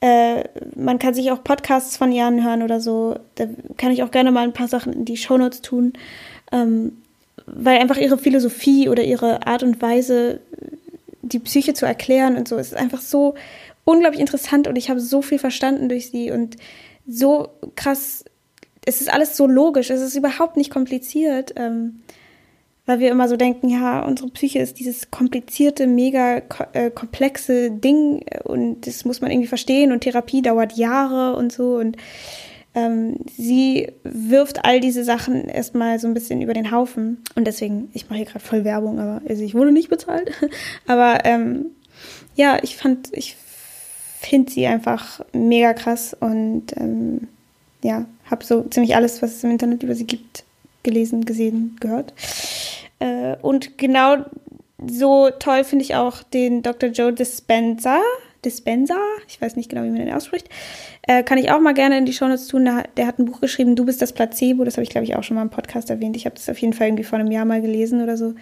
äh, 0.00 0.44
man 0.74 0.98
kann 0.98 1.14
sich 1.14 1.30
auch 1.30 1.42
Podcasts 1.42 1.96
von 1.96 2.12
ihr 2.12 2.26
anhören 2.26 2.62
oder 2.62 2.80
so. 2.80 3.16
Da 3.36 3.46
kann 3.76 3.92
ich 3.92 4.02
auch 4.02 4.10
gerne 4.10 4.30
mal 4.30 4.44
ein 4.44 4.52
paar 4.52 4.68
Sachen 4.68 4.92
in 4.92 5.04
die 5.04 5.16
Shownotes 5.16 5.62
tun. 5.62 5.94
Ähm, 6.52 6.98
weil 7.46 7.78
einfach 7.78 7.96
ihre 7.96 8.18
Philosophie 8.18 8.88
oder 8.88 9.04
ihre 9.04 9.46
Art 9.46 9.62
und 9.62 9.80
Weise, 9.80 10.40
die 11.22 11.38
Psyche 11.38 11.74
zu 11.74 11.86
erklären 11.86 12.36
und 12.36 12.48
so, 12.48 12.56
ist 12.56 12.74
einfach 12.74 13.00
so 13.00 13.34
unglaublich 13.84 14.20
interessant 14.20 14.66
und 14.66 14.76
ich 14.76 14.90
habe 14.90 15.00
so 15.00 15.22
viel 15.22 15.38
verstanden 15.38 15.88
durch 15.88 16.10
sie 16.10 16.30
und 16.30 16.56
so 17.06 17.48
krass, 17.76 18.24
es 18.84 19.00
ist 19.00 19.12
alles 19.12 19.36
so 19.36 19.46
logisch, 19.46 19.90
es 19.90 20.00
ist 20.00 20.16
überhaupt 20.16 20.56
nicht 20.56 20.70
kompliziert, 20.70 21.54
ähm, 21.56 22.00
weil 22.86 23.00
wir 23.00 23.10
immer 23.10 23.28
so 23.28 23.36
denken, 23.36 23.68
ja, 23.68 24.04
unsere 24.04 24.30
Psyche 24.30 24.60
ist 24.60 24.78
dieses 24.78 25.10
komplizierte, 25.10 25.86
mega 25.86 26.42
äh, 26.72 26.90
komplexe 26.90 27.70
Ding 27.70 28.24
und 28.44 28.86
das 28.86 29.04
muss 29.04 29.20
man 29.20 29.30
irgendwie 29.30 29.48
verstehen 29.48 29.92
und 29.92 30.00
Therapie 30.00 30.42
dauert 30.42 30.74
Jahre 30.74 31.36
und 31.36 31.52
so 31.52 31.76
und 31.76 31.96
ähm, 32.76 33.16
sie 33.36 33.90
wirft 34.04 34.64
all 34.64 34.80
diese 34.80 35.02
Sachen 35.02 35.48
erstmal 35.48 35.98
so 35.98 36.06
ein 36.06 36.14
bisschen 36.14 36.42
über 36.42 36.52
den 36.52 36.70
Haufen. 36.70 37.22
Und 37.34 37.46
deswegen, 37.46 37.88
ich 37.94 38.10
mache 38.10 38.18
hier 38.18 38.26
gerade 38.26 38.44
voll 38.44 38.64
Werbung, 38.64 39.00
aber 39.00 39.22
also 39.26 39.42
ich 39.42 39.54
wurde 39.54 39.72
nicht 39.72 39.88
bezahlt. 39.88 40.30
aber 40.86 41.24
ähm, 41.24 41.70
ja, 42.36 42.58
ich 42.62 42.76
fand, 42.76 43.08
ich 43.12 43.34
finde 44.20 44.52
sie 44.52 44.66
einfach 44.66 45.24
mega 45.32 45.72
krass 45.72 46.14
und 46.18 46.76
ähm, 46.76 47.28
ja, 47.82 48.04
habe 48.30 48.44
so 48.44 48.62
ziemlich 48.64 48.94
alles, 48.94 49.22
was 49.22 49.36
es 49.36 49.44
im 49.44 49.50
Internet 49.50 49.82
über 49.82 49.94
sie 49.94 50.06
gibt, 50.06 50.44
gelesen, 50.86 51.26
gesehen, 51.26 51.76
gehört. 51.80 52.14
Äh, 52.98 53.36
und 53.42 53.76
genau 53.76 54.24
so 54.78 55.30
toll 55.38 55.64
finde 55.64 55.84
ich 55.84 55.94
auch 55.94 56.22
den 56.22 56.62
Dr. 56.62 56.90
Joe 56.90 57.12
Dispenza. 57.12 58.00
Dispenza, 58.44 58.96
ich 59.26 59.40
weiß 59.40 59.56
nicht 59.56 59.68
genau, 59.68 59.82
wie 59.82 59.88
man 59.88 59.98
den 59.98 60.12
ausspricht, 60.12 60.48
äh, 61.02 61.24
kann 61.24 61.36
ich 61.36 61.50
auch 61.50 61.58
mal 61.58 61.74
gerne 61.74 61.98
in 61.98 62.06
die 62.06 62.12
Shownotes 62.12 62.46
tun. 62.46 62.64
Der, 62.64 62.84
der, 62.96 63.08
hat 63.08 63.18
ein 63.18 63.24
Buch 63.24 63.40
geschrieben, 63.40 63.74
Du 63.74 63.84
bist 63.84 64.00
das 64.00 64.12
Placebo. 64.12 64.62
Das 64.62 64.74
habe 64.74 64.84
ich, 64.84 64.90
glaube 64.90 65.04
ich, 65.04 65.16
auch 65.16 65.24
schon 65.24 65.34
mal 65.34 65.42
im 65.42 65.50
Podcast 65.50 65.90
erwähnt. 65.90 66.16
Ich 66.16 66.26
habe 66.26 66.36
das 66.36 66.48
auf 66.48 66.58
jeden 66.58 66.72
Fall 66.72 66.86
irgendwie 66.86 67.02
vor 67.02 67.18
einem 67.18 67.32
Jahr 67.32 67.44
mal 67.44 67.60
gelesen 67.60 68.02
oder 68.02 68.16
so. 68.16 68.34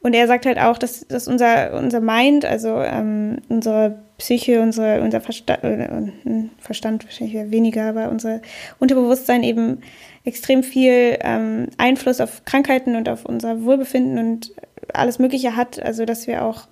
Und 0.00 0.14
er 0.14 0.26
sagt 0.26 0.46
halt 0.46 0.58
auch, 0.58 0.78
dass, 0.78 1.06
dass 1.06 1.28
unser, 1.28 1.74
unser 1.74 2.00
Mind, 2.00 2.44
also 2.44 2.80
ähm, 2.80 3.38
unsere 3.48 4.02
Psyche, 4.18 4.60
unsere, 4.60 5.00
unser 5.00 5.20
Verstand, 5.20 5.62
äh, 5.62 6.10
Verstand 6.58 7.04
wahrscheinlich 7.04 7.50
weniger, 7.52 7.84
aber 7.84 8.08
unser 8.08 8.40
Unterbewusstsein 8.80 9.44
eben 9.44 9.82
extrem 10.24 10.62
viel 10.62 11.18
ähm, 11.20 11.68
Einfluss 11.78 12.20
auf 12.20 12.44
Krankheiten 12.44 12.96
und 12.96 13.08
auf 13.08 13.24
unser 13.24 13.64
Wohlbefinden 13.64 14.18
und 14.18 14.52
alles 14.92 15.18
Mögliche 15.18 15.56
hat. 15.56 15.82
Also, 15.82 16.04
dass 16.04 16.26
wir 16.26 16.44
auch 16.44 16.68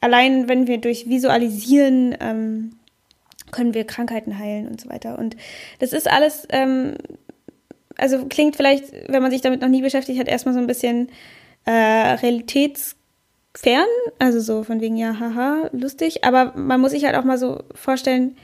allein, 0.00 0.48
wenn 0.48 0.66
wir 0.66 0.78
durch 0.78 1.08
Visualisieren 1.08 2.16
ähm, 2.20 2.76
können 3.52 3.74
wir 3.74 3.84
Krankheiten 3.84 4.38
heilen 4.38 4.68
und 4.68 4.80
so 4.80 4.88
weiter. 4.88 5.18
Und 5.18 5.36
das 5.78 5.92
ist 5.92 6.10
alles, 6.10 6.46
ähm, 6.50 6.94
also 7.96 8.26
klingt 8.26 8.56
vielleicht, 8.56 8.92
wenn 9.08 9.22
man 9.22 9.30
sich 9.30 9.40
damit 9.40 9.60
noch 9.60 9.68
nie 9.68 9.82
beschäftigt 9.82 10.18
hat, 10.18 10.28
erstmal 10.28 10.54
so 10.54 10.60
ein 10.60 10.66
bisschen 10.66 11.08
äh, 11.64 11.70
realitätsfern, 11.70 13.86
also 14.18 14.40
so 14.40 14.62
von 14.62 14.80
wegen, 14.80 14.96
ja, 14.96 15.18
haha, 15.18 15.70
lustig, 15.72 16.24
aber 16.24 16.52
man 16.56 16.80
muss 16.80 16.92
sich 16.92 17.04
halt 17.04 17.16
auch 17.16 17.24
mal 17.24 17.38
so 17.38 17.62
vorstellen, 17.74 18.36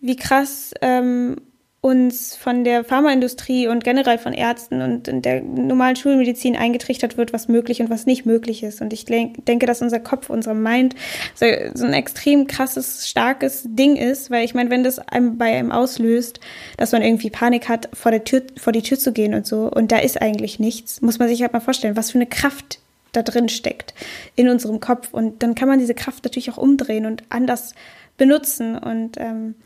wie 0.00 0.16
krass 0.16 0.72
ähm, 0.80 1.36
uns 1.82 2.36
von 2.36 2.62
der 2.62 2.84
Pharmaindustrie 2.84 3.66
und 3.66 3.82
generell 3.82 4.16
von 4.16 4.32
Ärzten 4.32 4.82
und 4.82 5.08
in 5.08 5.20
der 5.20 5.42
normalen 5.42 5.96
Schulmedizin 5.96 6.56
eingetrichtert 6.56 7.16
wird, 7.16 7.32
was 7.32 7.48
möglich 7.48 7.80
und 7.80 7.90
was 7.90 8.06
nicht 8.06 8.24
möglich 8.24 8.62
ist. 8.62 8.80
Und 8.80 8.92
ich 8.92 9.04
denke, 9.04 9.66
dass 9.66 9.82
unser 9.82 9.98
Kopf, 9.98 10.30
unser 10.30 10.54
Mind 10.54 10.94
so, 11.34 11.44
so 11.74 11.84
ein 11.84 11.92
extrem 11.92 12.46
krasses, 12.46 13.10
starkes 13.10 13.64
Ding 13.66 13.96
ist, 13.96 14.30
weil 14.30 14.44
ich 14.44 14.54
meine, 14.54 14.70
wenn 14.70 14.84
das 14.84 15.00
einem 15.00 15.38
bei 15.38 15.56
einem 15.56 15.72
auslöst, 15.72 16.38
dass 16.76 16.92
man 16.92 17.02
irgendwie 17.02 17.30
Panik 17.30 17.68
hat, 17.68 17.88
vor 17.92 18.12
der 18.12 18.22
Tür, 18.22 18.42
vor 18.56 18.72
die 18.72 18.82
Tür 18.82 18.96
zu 18.96 19.12
gehen 19.12 19.34
und 19.34 19.44
so, 19.44 19.68
und 19.68 19.90
da 19.90 19.98
ist 19.98 20.22
eigentlich 20.22 20.60
nichts, 20.60 21.02
muss 21.02 21.18
man 21.18 21.26
sich 21.26 21.42
halt 21.42 21.52
mal 21.52 21.58
vorstellen, 21.58 21.96
was 21.96 22.12
für 22.12 22.18
eine 22.18 22.26
Kraft 22.26 22.78
da 23.10 23.22
drin 23.22 23.48
steckt 23.48 23.92
in 24.36 24.48
unserem 24.48 24.78
Kopf. 24.78 25.12
Und 25.12 25.42
dann 25.42 25.56
kann 25.56 25.66
man 25.68 25.80
diese 25.80 25.94
Kraft 25.94 26.22
natürlich 26.22 26.48
auch 26.48 26.58
umdrehen 26.58 27.06
und 27.06 27.24
anders 27.28 27.74
benutzen 28.16 28.78
und 28.78 29.16
ähm, 29.18 29.56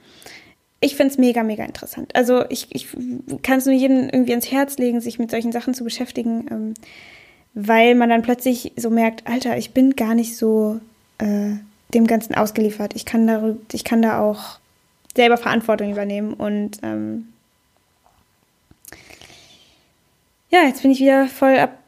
ich 0.81 0.95
finde 0.95 1.13
es 1.13 1.19
mega, 1.19 1.43
mega 1.43 1.65
interessant. 1.65 2.15
Also 2.15 2.45
ich, 2.49 2.69
ich 2.71 2.89
kann 3.43 3.59
es 3.59 3.67
nur 3.67 3.75
jedem 3.75 4.09
irgendwie 4.11 4.33
ans 4.33 4.51
Herz 4.51 4.77
legen, 4.79 5.01
sich 5.01 5.19
mit 5.19 5.31
solchen 5.31 5.53
Sachen 5.53 5.75
zu 5.75 5.85
beschäftigen, 5.85 6.47
ähm, 6.51 6.75
weil 7.55 7.95
man 7.95 8.11
dann 8.11 8.23
plötzlich 8.23 8.73
so 8.77 8.91
merkt, 8.91 9.27
Alter, 9.27 9.57
ich 9.57 9.73
bin 9.73 9.97
gar 9.97 10.15
nicht 10.15 10.37
so 10.37 10.81
äh, 11.19 11.55
dem 11.95 12.07
Ganzen 12.07 12.35
ausgeliefert. 12.35 12.95
Ich 12.95 13.07
kann, 13.07 13.27
da, 13.27 13.55
ich 13.73 13.85
kann 13.85 14.03
da 14.03 14.21
auch 14.21 14.59
selber 15.15 15.39
Verantwortung 15.39 15.91
übernehmen 15.91 16.35
und 16.35 16.79
ähm, 16.83 17.29
ja, 20.51 20.65
jetzt 20.67 20.83
bin 20.83 20.91
ich 20.91 21.01
wieder 21.01 21.27
voll 21.27 21.59
ab 21.59 21.79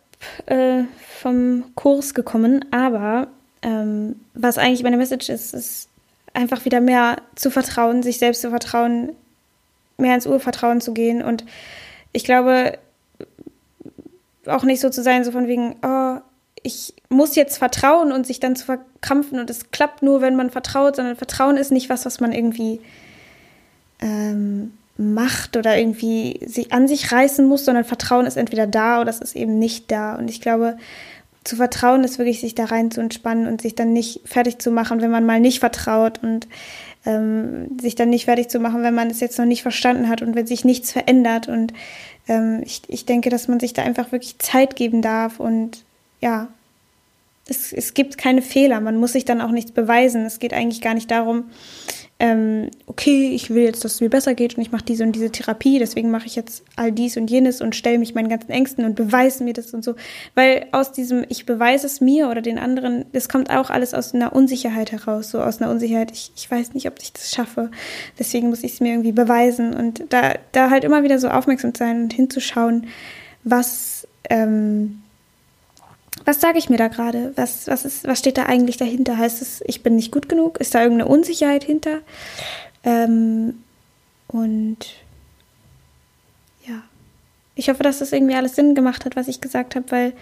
äh, 0.46 0.84
vom 1.20 1.64
Kurs 1.74 2.14
gekommen, 2.14 2.64
aber 2.70 3.28
ähm, 3.62 4.16
was 4.34 4.58
eigentlich 4.58 4.82
meine 4.82 4.96
Message 4.96 5.28
ist, 5.28 5.52
ist, 5.54 5.88
einfach 6.34 6.64
wieder 6.64 6.80
mehr 6.80 7.16
zu 7.34 7.50
vertrauen, 7.50 8.02
sich 8.02 8.18
selbst 8.18 8.42
zu 8.42 8.50
vertrauen, 8.50 9.12
mehr 9.96 10.14
ins 10.14 10.26
Urvertrauen 10.26 10.80
zu 10.80 10.92
gehen. 10.92 11.22
Und 11.22 11.44
ich 12.12 12.24
glaube, 12.24 12.78
auch 14.46 14.64
nicht 14.64 14.80
so 14.80 14.90
zu 14.90 15.02
sein, 15.02 15.24
so 15.24 15.32
von 15.32 15.46
wegen, 15.46 15.76
oh, 15.82 16.20
ich 16.62 16.94
muss 17.08 17.36
jetzt 17.36 17.58
vertrauen 17.58 18.12
und 18.12 18.26
sich 18.26 18.40
dann 18.40 18.56
zu 18.56 18.64
verkrampfen 18.64 19.38
und 19.38 19.48
es 19.50 19.70
klappt 19.70 20.02
nur, 20.02 20.20
wenn 20.20 20.36
man 20.36 20.50
vertraut, 20.50 20.96
sondern 20.96 21.16
Vertrauen 21.16 21.56
ist 21.56 21.70
nicht 21.70 21.88
was, 21.88 22.04
was 22.04 22.20
man 22.20 22.32
irgendwie 22.32 22.80
ähm, 24.00 24.72
macht 24.96 25.56
oder 25.56 25.78
irgendwie 25.78 26.40
sich 26.44 26.72
an 26.72 26.88
sich 26.88 27.12
reißen 27.12 27.46
muss, 27.46 27.64
sondern 27.64 27.84
Vertrauen 27.84 28.26
ist 28.26 28.36
entweder 28.36 28.66
da 28.66 29.00
oder 29.00 29.10
es 29.10 29.20
ist 29.20 29.36
eben 29.36 29.58
nicht 29.58 29.90
da. 29.90 30.16
Und 30.16 30.28
ich 30.28 30.40
glaube, 30.40 30.76
zu 31.48 31.56
vertrauen 31.56 32.04
ist 32.04 32.18
wirklich, 32.18 32.40
sich 32.40 32.54
da 32.54 32.66
rein 32.66 32.90
zu 32.90 33.00
entspannen 33.00 33.46
und 33.46 33.62
sich 33.62 33.74
dann 33.74 33.92
nicht 33.92 34.20
fertig 34.24 34.58
zu 34.58 34.70
machen, 34.70 35.00
wenn 35.00 35.10
man 35.10 35.24
mal 35.24 35.40
nicht 35.40 35.60
vertraut 35.60 36.22
und 36.22 36.46
ähm, 37.06 37.78
sich 37.80 37.94
dann 37.94 38.10
nicht 38.10 38.26
fertig 38.26 38.50
zu 38.50 38.60
machen, 38.60 38.82
wenn 38.82 38.94
man 38.94 39.08
es 39.08 39.20
jetzt 39.20 39.38
noch 39.38 39.46
nicht 39.46 39.62
verstanden 39.62 40.08
hat 40.08 40.20
und 40.20 40.36
wenn 40.36 40.46
sich 40.46 40.64
nichts 40.64 40.92
verändert. 40.92 41.48
Und 41.48 41.72
ähm, 42.28 42.62
ich, 42.64 42.82
ich 42.88 43.06
denke, 43.06 43.30
dass 43.30 43.48
man 43.48 43.60
sich 43.60 43.72
da 43.72 43.82
einfach 43.82 44.12
wirklich 44.12 44.38
Zeit 44.38 44.76
geben 44.76 45.00
darf 45.00 45.40
und 45.40 45.84
ja, 46.20 46.48
es, 47.48 47.72
es 47.72 47.94
gibt 47.94 48.18
keine 48.18 48.42
Fehler. 48.42 48.80
Man 48.80 48.96
muss 48.96 49.12
sich 49.12 49.24
dann 49.24 49.40
auch 49.40 49.50
nichts 49.50 49.72
beweisen. 49.72 50.26
Es 50.26 50.38
geht 50.38 50.52
eigentlich 50.52 50.82
gar 50.82 50.92
nicht 50.92 51.10
darum, 51.10 51.44
ähm, 52.20 52.70
okay, 52.86 53.30
ich 53.32 53.50
will 53.50 53.62
jetzt, 53.62 53.84
dass 53.84 53.94
es 53.94 54.00
mir 54.00 54.10
besser 54.10 54.34
geht 54.34 54.56
und 54.56 54.62
ich 54.62 54.72
mache 54.72 54.84
diese 54.84 55.04
und 55.04 55.12
diese 55.12 55.30
Therapie, 55.30 55.78
deswegen 55.78 56.10
mache 56.10 56.26
ich 56.26 56.34
jetzt 56.34 56.64
all 56.74 56.90
dies 56.90 57.16
und 57.16 57.30
jenes 57.30 57.60
und 57.60 57.76
stelle 57.76 57.98
mich 57.98 58.14
meinen 58.14 58.28
ganzen 58.28 58.50
Ängsten 58.50 58.84
und 58.84 58.96
beweise 58.96 59.44
mir 59.44 59.52
das 59.52 59.72
und 59.72 59.84
so. 59.84 59.94
Weil 60.34 60.66
aus 60.72 60.90
diesem, 60.90 61.24
ich 61.28 61.46
beweise 61.46 61.86
es 61.86 62.00
mir 62.00 62.28
oder 62.28 62.42
den 62.42 62.58
anderen, 62.58 63.04
das 63.12 63.28
kommt 63.28 63.50
auch 63.50 63.70
alles 63.70 63.94
aus 63.94 64.14
einer 64.14 64.34
Unsicherheit 64.34 64.90
heraus, 64.90 65.30
so 65.30 65.40
aus 65.40 65.62
einer 65.62 65.70
Unsicherheit, 65.70 66.10
ich, 66.10 66.32
ich 66.34 66.50
weiß 66.50 66.74
nicht, 66.74 66.88
ob 66.88 66.94
ich 67.00 67.12
das 67.12 67.30
schaffe. 67.30 67.70
Deswegen 68.18 68.48
muss 68.48 68.64
ich 68.64 68.72
es 68.72 68.80
mir 68.80 68.90
irgendwie 68.90 69.12
beweisen 69.12 69.72
und 69.72 70.02
da, 70.08 70.34
da 70.50 70.70
halt 70.70 70.82
immer 70.82 71.04
wieder 71.04 71.20
so 71.20 71.28
aufmerksam 71.28 71.72
sein 71.76 72.02
und 72.02 72.12
hinzuschauen, 72.12 72.88
was, 73.44 74.08
ähm, 74.28 75.02
was 76.28 76.42
sage 76.42 76.58
ich 76.58 76.68
mir 76.68 76.76
da 76.76 76.88
gerade? 76.88 77.32
Was, 77.36 77.68
was, 77.68 78.04
was 78.04 78.18
steht 78.18 78.36
da 78.36 78.44
eigentlich 78.44 78.76
dahinter? 78.76 79.16
Heißt 79.16 79.40
es, 79.40 79.62
ich 79.66 79.82
bin 79.82 79.96
nicht 79.96 80.12
gut 80.12 80.28
genug? 80.28 80.60
Ist 80.60 80.74
da 80.74 80.82
irgendeine 80.82 81.08
Unsicherheit 81.10 81.64
hinter? 81.64 82.00
Ähm, 82.84 83.62
und 84.26 84.76
ja, 86.66 86.82
ich 87.54 87.70
hoffe, 87.70 87.82
dass 87.82 88.00
das 88.00 88.12
irgendwie 88.12 88.34
alles 88.34 88.56
Sinn 88.56 88.74
gemacht 88.74 89.06
hat, 89.06 89.16
was 89.16 89.26
ich 89.26 89.40
gesagt 89.40 89.74
habe, 89.74 89.90
weil 89.90 90.12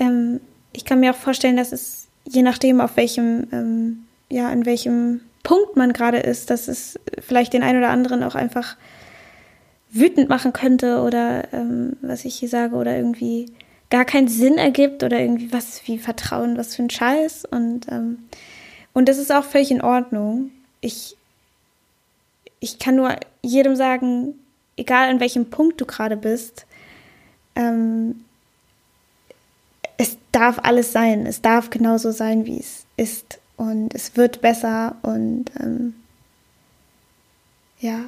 ähm, 0.00 0.40
ich 0.72 0.84
kann 0.84 0.98
mir 0.98 1.12
auch 1.12 1.16
vorstellen, 1.16 1.56
dass 1.56 1.70
es 1.70 2.08
je 2.24 2.42
nachdem, 2.42 2.80
auf 2.80 2.96
welchem, 2.96 3.46
ähm, 3.52 4.06
ja, 4.28 4.50
in 4.50 4.66
welchem 4.66 5.20
Punkt 5.44 5.76
man 5.76 5.92
gerade 5.92 6.18
ist, 6.18 6.50
dass 6.50 6.66
es 6.66 6.98
vielleicht 7.20 7.52
den 7.52 7.62
einen 7.62 7.78
oder 7.78 7.90
anderen 7.90 8.24
auch 8.24 8.34
einfach 8.34 8.76
wütend 9.92 10.28
machen 10.28 10.52
könnte 10.52 11.00
oder 11.00 11.52
ähm, 11.52 11.96
was 12.02 12.24
ich 12.24 12.34
hier 12.34 12.48
sage 12.48 12.74
oder 12.74 12.96
irgendwie 12.96 13.52
gar 13.90 14.04
keinen 14.04 14.28
Sinn 14.28 14.58
ergibt 14.58 15.02
oder 15.02 15.18
irgendwie 15.20 15.52
was 15.52 15.86
wie 15.86 15.98
Vertrauen, 15.98 16.56
was 16.56 16.76
für 16.76 16.82
ein 16.82 16.90
Scheiß 16.90 17.44
und 17.46 17.90
ähm, 17.90 18.28
und 18.92 19.08
das 19.08 19.18
ist 19.18 19.32
auch 19.32 19.44
völlig 19.44 19.70
in 19.70 19.82
Ordnung. 19.82 20.50
Ich 20.80 21.16
ich 22.60 22.78
kann 22.78 22.96
nur 22.96 23.16
jedem 23.42 23.76
sagen, 23.76 24.34
egal 24.76 25.08
an 25.08 25.20
welchem 25.20 25.50
Punkt 25.50 25.80
du 25.80 25.86
gerade 25.86 26.16
bist, 26.16 26.66
ähm, 27.54 28.24
es 29.98 30.16
darf 30.32 30.60
alles 30.62 30.92
sein. 30.92 31.26
Es 31.26 31.42
darf 31.42 31.70
genauso 31.70 32.10
sein, 32.12 32.46
wie 32.46 32.58
es 32.58 32.86
ist. 32.96 33.40
Und 33.56 33.94
es 33.94 34.16
wird 34.16 34.40
besser. 34.40 34.96
Und 35.02 35.46
ähm, 35.60 35.94
ja, 37.80 38.04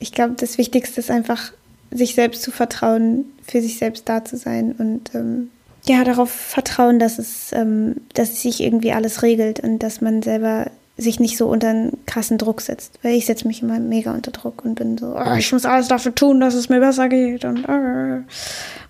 ich 0.00 0.12
glaube, 0.12 0.34
das 0.34 0.58
Wichtigste 0.58 1.00
ist 1.00 1.10
einfach, 1.10 1.52
sich 1.90 2.14
selbst 2.14 2.42
zu 2.42 2.50
vertrauen, 2.50 3.26
für 3.46 3.60
sich 3.60 3.78
selbst 3.78 4.08
da 4.08 4.24
zu 4.24 4.36
sein 4.36 4.72
und 4.72 5.14
ähm, 5.14 5.50
ja, 5.86 6.04
darauf 6.04 6.30
vertrauen, 6.30 6.98
dass 6.98 7.18
es, 7.18 7.52
ähm, 7.52 7.96
dass 8.14 8.42
sich 8.42 8.60
irgendwie 8.60 8.92
alles 8.92 9.22
regelt 9.22 9.60
und 9.60 9.78
dass 9.78 10.00
man 10.00 10.22
selber 10.22 10.70
sich 10.98 11.20
nicht 11.20 11.38
so 11.38 11.48
unter 11.48 11.68
einen 11.68 11.96
krassen 12.06 12.38
Druck 12.38 12.60
setzt. 12.60 12.98
Weil 13.02 13.14
ich 13.14 13.26
setze 13.26 13.46
mich 13.46 13.62
immer 13.62 13.78
mega 13.78 14.12
unter 14.12 14.32
Druck 14.32 14.64
und 14.64 14.74
bin 14.74 14.98
so, 14.98 15.16
oh, 15.16 15.34
ich 15.34 15.52
muss 15.52 15.64
alles 15.64 15.88
dafür 15.88 16.14
tun, 16.14 16.40
dass 16.40 16.54
es 16.54 16.68
mir 16.68 16.80
besser 16.80 17.08
geht 17.08 17.44
und, 17.44 17.66
oh, 17.68 18.22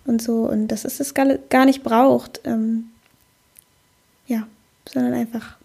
und 0.07 0.23
so. 0.23 0.49
Und 0.49 0.69
dass 0.69 0.85
es 0.85 0.99
das 0.99 1.15
gar 1.15 1.67
nicht 1.67 1.85
braucht. 1.85 2.41
Ähm, 2.45 2.87
ja, 4.27 4.47
sondern 4.93 5.13
einfach 5.13 5.57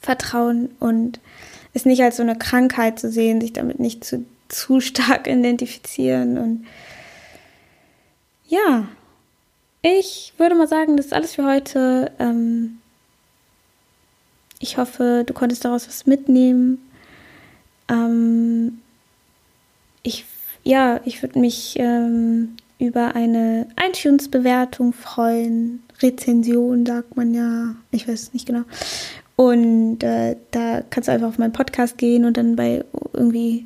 Vertrauen 0.00 0.70
und 0.80 1.20
es 1.74 1.84
nicht 1.84 2.02
als 2.02 2.16
so 2.16 2.22
eine 2.22 2.36
Krankheit 2.36 2.98
zu 2.98 3.10
sehen, 3.10 3.40
sich 3.40 3.52
damit 3.52 3.78
nicht 3.78 4.04
zu, 4.04 4.24
zu 4.50 4.80
stark 4.80 5.26
identifizieren. 5.26 6.38
Und 6.38 6.66
ja, 8.48 8.88
ich 9.82 10.34
würde 10.36 10.54
mal 10.54 10.68
sagen, 10.68 10.96
das 10.96 11.06
ist 11.06 11.12
alles 11.12 11.34
für 11.34 11.46
heute. 11.46 12.12
Ähm, 12.18 12.78
ich 14.58 14.76
hoffe, 14.76 15.24
du 15.26 15.32
konntest 15.32 15.64
daraus 15.64 15.88
was 15.88 16.06
mitnehmen. 16.06 16.78
Ähm, 17.88 18.78
ich, 20.02 20.26
ja, 20.64 21.00
ich 21.04 21.22
würde 21.22 21.38
mich 21.38 21.76
ähm, 21.78 22.56
über 22.78 23.14
eine 23.14 23.68
iTunes-Bewertung 23.80 24.92
freuen. 24.92 25.82
Rezension 26.00 26.84
sagt 26.86 27.16
man 27.16 27.34
ja. 27.34 27.74
Ich 27.90 28.06
weiß 28.08 28.22
es 28.22 28.32
nicht 28.34 28.46
genau. 28.46 28.62
Und 29.36 30.02
äh, 30.02 30.36
da 30.50 30.82
kannst 30.90 31.08
du 31.08 31.12
einfach 31.12 31.28
auf 31.28 31.38
meinen 31.38 31.52
Podcast 31.52 31.96
gehen 31.96 32.26
und 32.26 32.36
dann 32.36 32.56
bei 32.56 32.84
irgendwie, 33.14 33.64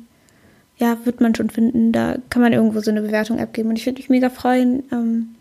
ja, 0.77 0.97
wird 1.05 1.21
man 1.21 1.35
schon 1.35 1.49
finden. 1.49 1.91
Da 1.91 2.17
kann 2.29 2.41
man 2.41 2.53
irgendwo 2.53 2.79
so 2.81 2.91
eine 2.91 3.01
Bewertung 3.01 3.39
abgeben. 3.39 3.69
Und 3.69 3.77
ich 3.77 3.85
würde 3.85 3.99
mich 3.99 4.09
mega 4.09 4.29
freuen, 4.29 4.83
ähm, 4.91 5.35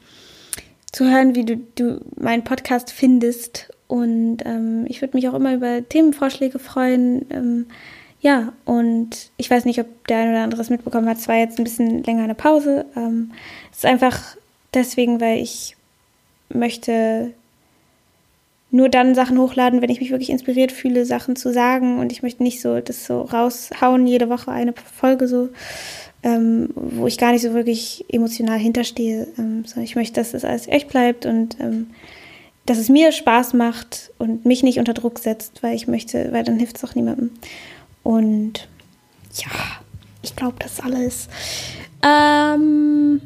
zu 0.93 1.11
hören, 1.11 1.35
wie 1.35 1.45
du, 1.45 1.57
du 1.75 2.01
meinen 2.17 2.45
Podcast 2.45 2.93
findest 2.93 3.69
und 3.89 4.39
ähm, 4.45 4.87
ich 4.89 5.03
würde 5.03 5.17
mich 5.17 5.29
auch 5.29 5.35
immer 5.35 5.55
über 5.55 5.87
Themenvorschläge 5.89 6.59
freuen. 6.59 7.27
Ähm, 7.31 7.67
ja, 8.21 8.53
und 8.65 9.31
ich 9.37 9.51
weiß 9.51 9.65
nicht, 9.67 9.81
ob 9.81 10.07
der 10.07 10.19
eine 10.19 10.31
oder 10.31 10.45
andere 10.45 10.63
es 10.63 10.71
mitbekommen 10.71 11.09
hat. 11.09 11.19
Es 11.19 11.29
war 11.29 11.37
jetzt 11.37 11.59
ein 11.59 11.65
bisschen 11.65 12.03
länger 12.05 12.25
eine 12.25 12.35
Pause. 12.35 12.87
Ähm, 12.97 13.33
es 13.71 13.79
ist 13.79 13.87
einfach 13.87 14.37
deswegen, 14.73 15.21
weil 15.21 15.41
ich 15.41 15.77
möchte 16.49 17.33
nur 18.75 18.89
dann 18.89 19.15
Sachen 19.15 19.39
hochladen, 19.39 19.83
wenn 19.83 19.91
ich 19.91 20.01
mich 20.01 20.11
wirklich 20.11 20.31
inspiriert 20.31 20.73
fühle, 20.73 21.07
Sachen 21.07 21.37
zu 21.37 21.53
sagen. 21.53 22.01
Und 22.01 22.11
ich 22.11 22.25
möchte 22.25 22.43
nicht 22.43 22.61
so 22.61 22.81
das 22.81 23.07
so 23.07 23.21
raushauen, 23.23 24.05
jede 24.05 24.29
Woche 24.29 24.51
eine 24.51 24.75
Folge 24.97 25.29
so, 25.29 25.51
ähm, 26.25 26.71
wo 26.75 27.07
ich 27.07 27.17
gar 27.17 27.31
nicht 27.31 27.43
so 27.43 27.55
wirklich 27.55 28.05
emotional 28.09 28.59
hinterstehe. 28.59 29.29
Ähm, 29.39 29.65
sondern 29.65 29.85
ich 29.85 29.95
möchte, 29.95 30.15
dass 30.15 30.33
das 30.33 30.45
alles 30.45 30.67
echt 30.67 30.89
bleibt 30.89 31.25
und 31.25 31.57
ähm, 31.61 31.91
dass 32.67 32.79
es 32.79 32.89
mir 32.89 33.13
Spaß 33.13 33.55
macht 33.55 34.11
und 34.19 34.45
mich 34.45 34.65
nicht 34.65 34.81
unter 34.81 34.93
Druck 34.93 35.21
setzt, 35.21 35.63
weil 35.63 35.77
ich 35.77 35.87
möchte, 35.87 36.33
weil 36.33 36.43
dann 36.43 36.59
hilft 36.59 36.79
es 36.79 36.85
auch 36.85 36.97
niemandem. 36.97 37.31
Und 38.03 38.67
ja, 39.35 39.53
ich 40.23 40.35
glaube, 40.35 40.57
das 40.59 40.81
alles. 40.81 41.29
Ähm, 42.03 43.21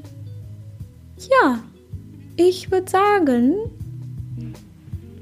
ja, 1.16 1.60
ich 2.36 2.70
würde 2.70 2.90
sagen, 2.90 3.54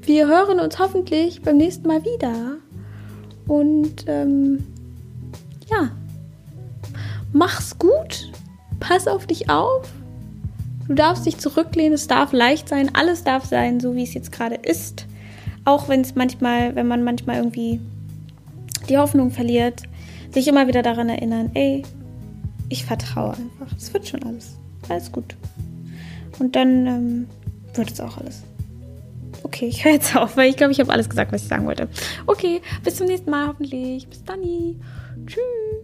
wir 0.07 0.27
hören 0.27 0.59
uns 0.59 0.79
hoffentlich 0.79 1.41
beim 1.41 1.57
nächsten 1.57 1.87
Mal 1.87 2.03
wieder. 2.03 2.57
Und 3.47 4.05
ähm, 4.07 4.65
ja, 5.69 5.91
mach's 7.31 7.77
gut, 7.77 8.31
pass 8.79 9.07
auf 9.07 9.27
dich 9.27 9.49
auf 9.49 9.87
Du 10.87 10.93
darfst 10.93 11.25
dich 11.25 11.37
zurücklehnen, 11.37 11.93
es 11.93 12.07
darf 12.07 12.31
leicht 12.31 12.69
sein, 12.69 12.91
alles 12.95 13.23
darf 13.25 13.45
sein, 13.45 13.79
so 13.81 13.95
wie 13.95 14.03
es 14.03 14.13
jetzt 14.13 14.31
gerade 14.31 14.55
ist. 14.55 15.05
Auch 15.65 15.89
wenn 15.89 16.01
es 16.01 16.15
manchmal, 16.15 16.75
wenn 16.75 16.87
man 16.87 17.03
manchmal 17.03 17.37
irgendwie 17.37 17.81
die 18.87 18.97
Hoffnung 18.97 19.31
verliert, 19.31 19.83
sich 20.31 20.47
immer 20.47 20.67
wieder 20.67 20.83
daran 20.83 21.09
erinnern, 21.09 21.51
ey, 21.55 21.83
ich 22.69 22.85
vertraue 22.85 23.31
einfach. 23.31 23.75
Es 23.75 23.93
wird 23.93 24.07
schon 24.07 24.23
alles. 24.23 24.55
Alles 24.87 25.11
gut. 25.11 25.35
Und 26.39 26.55
dann 26.55 26.87
ähm, 26.87 27.27
wird 27.73 27.91
es 27.91 27.99
auch 27.99 28.17
alles. 28.17 28.43
Okay, 29.47 29.67
ich 29.67 29.85
höre 29.85 29.93
jetzt 29.93 30.13
auf, 30.13 30.35
weil 30.35 30.49
ich 30.49 30.57
glaube, 30.57 30.73
ich 30.73 30.79
habe 30.81 30.91
alles 30.91 31.09
gesagt, 31.09 31.31
was 31.31 31.41
ich 31.41 31.47
sagen 31.47 31.65
wollte. 31.65 31.87
Okay, 32.25 32.61
bis 32.83 32.97
zum 32.97 33.07
nächsten 33.07 33.31
Mal 33.31 33.47
hoffentlich. 33.47 34.05
Bis 34.05 34.21
dann. 34.25 34.41
Tschüss. 35.25 35.76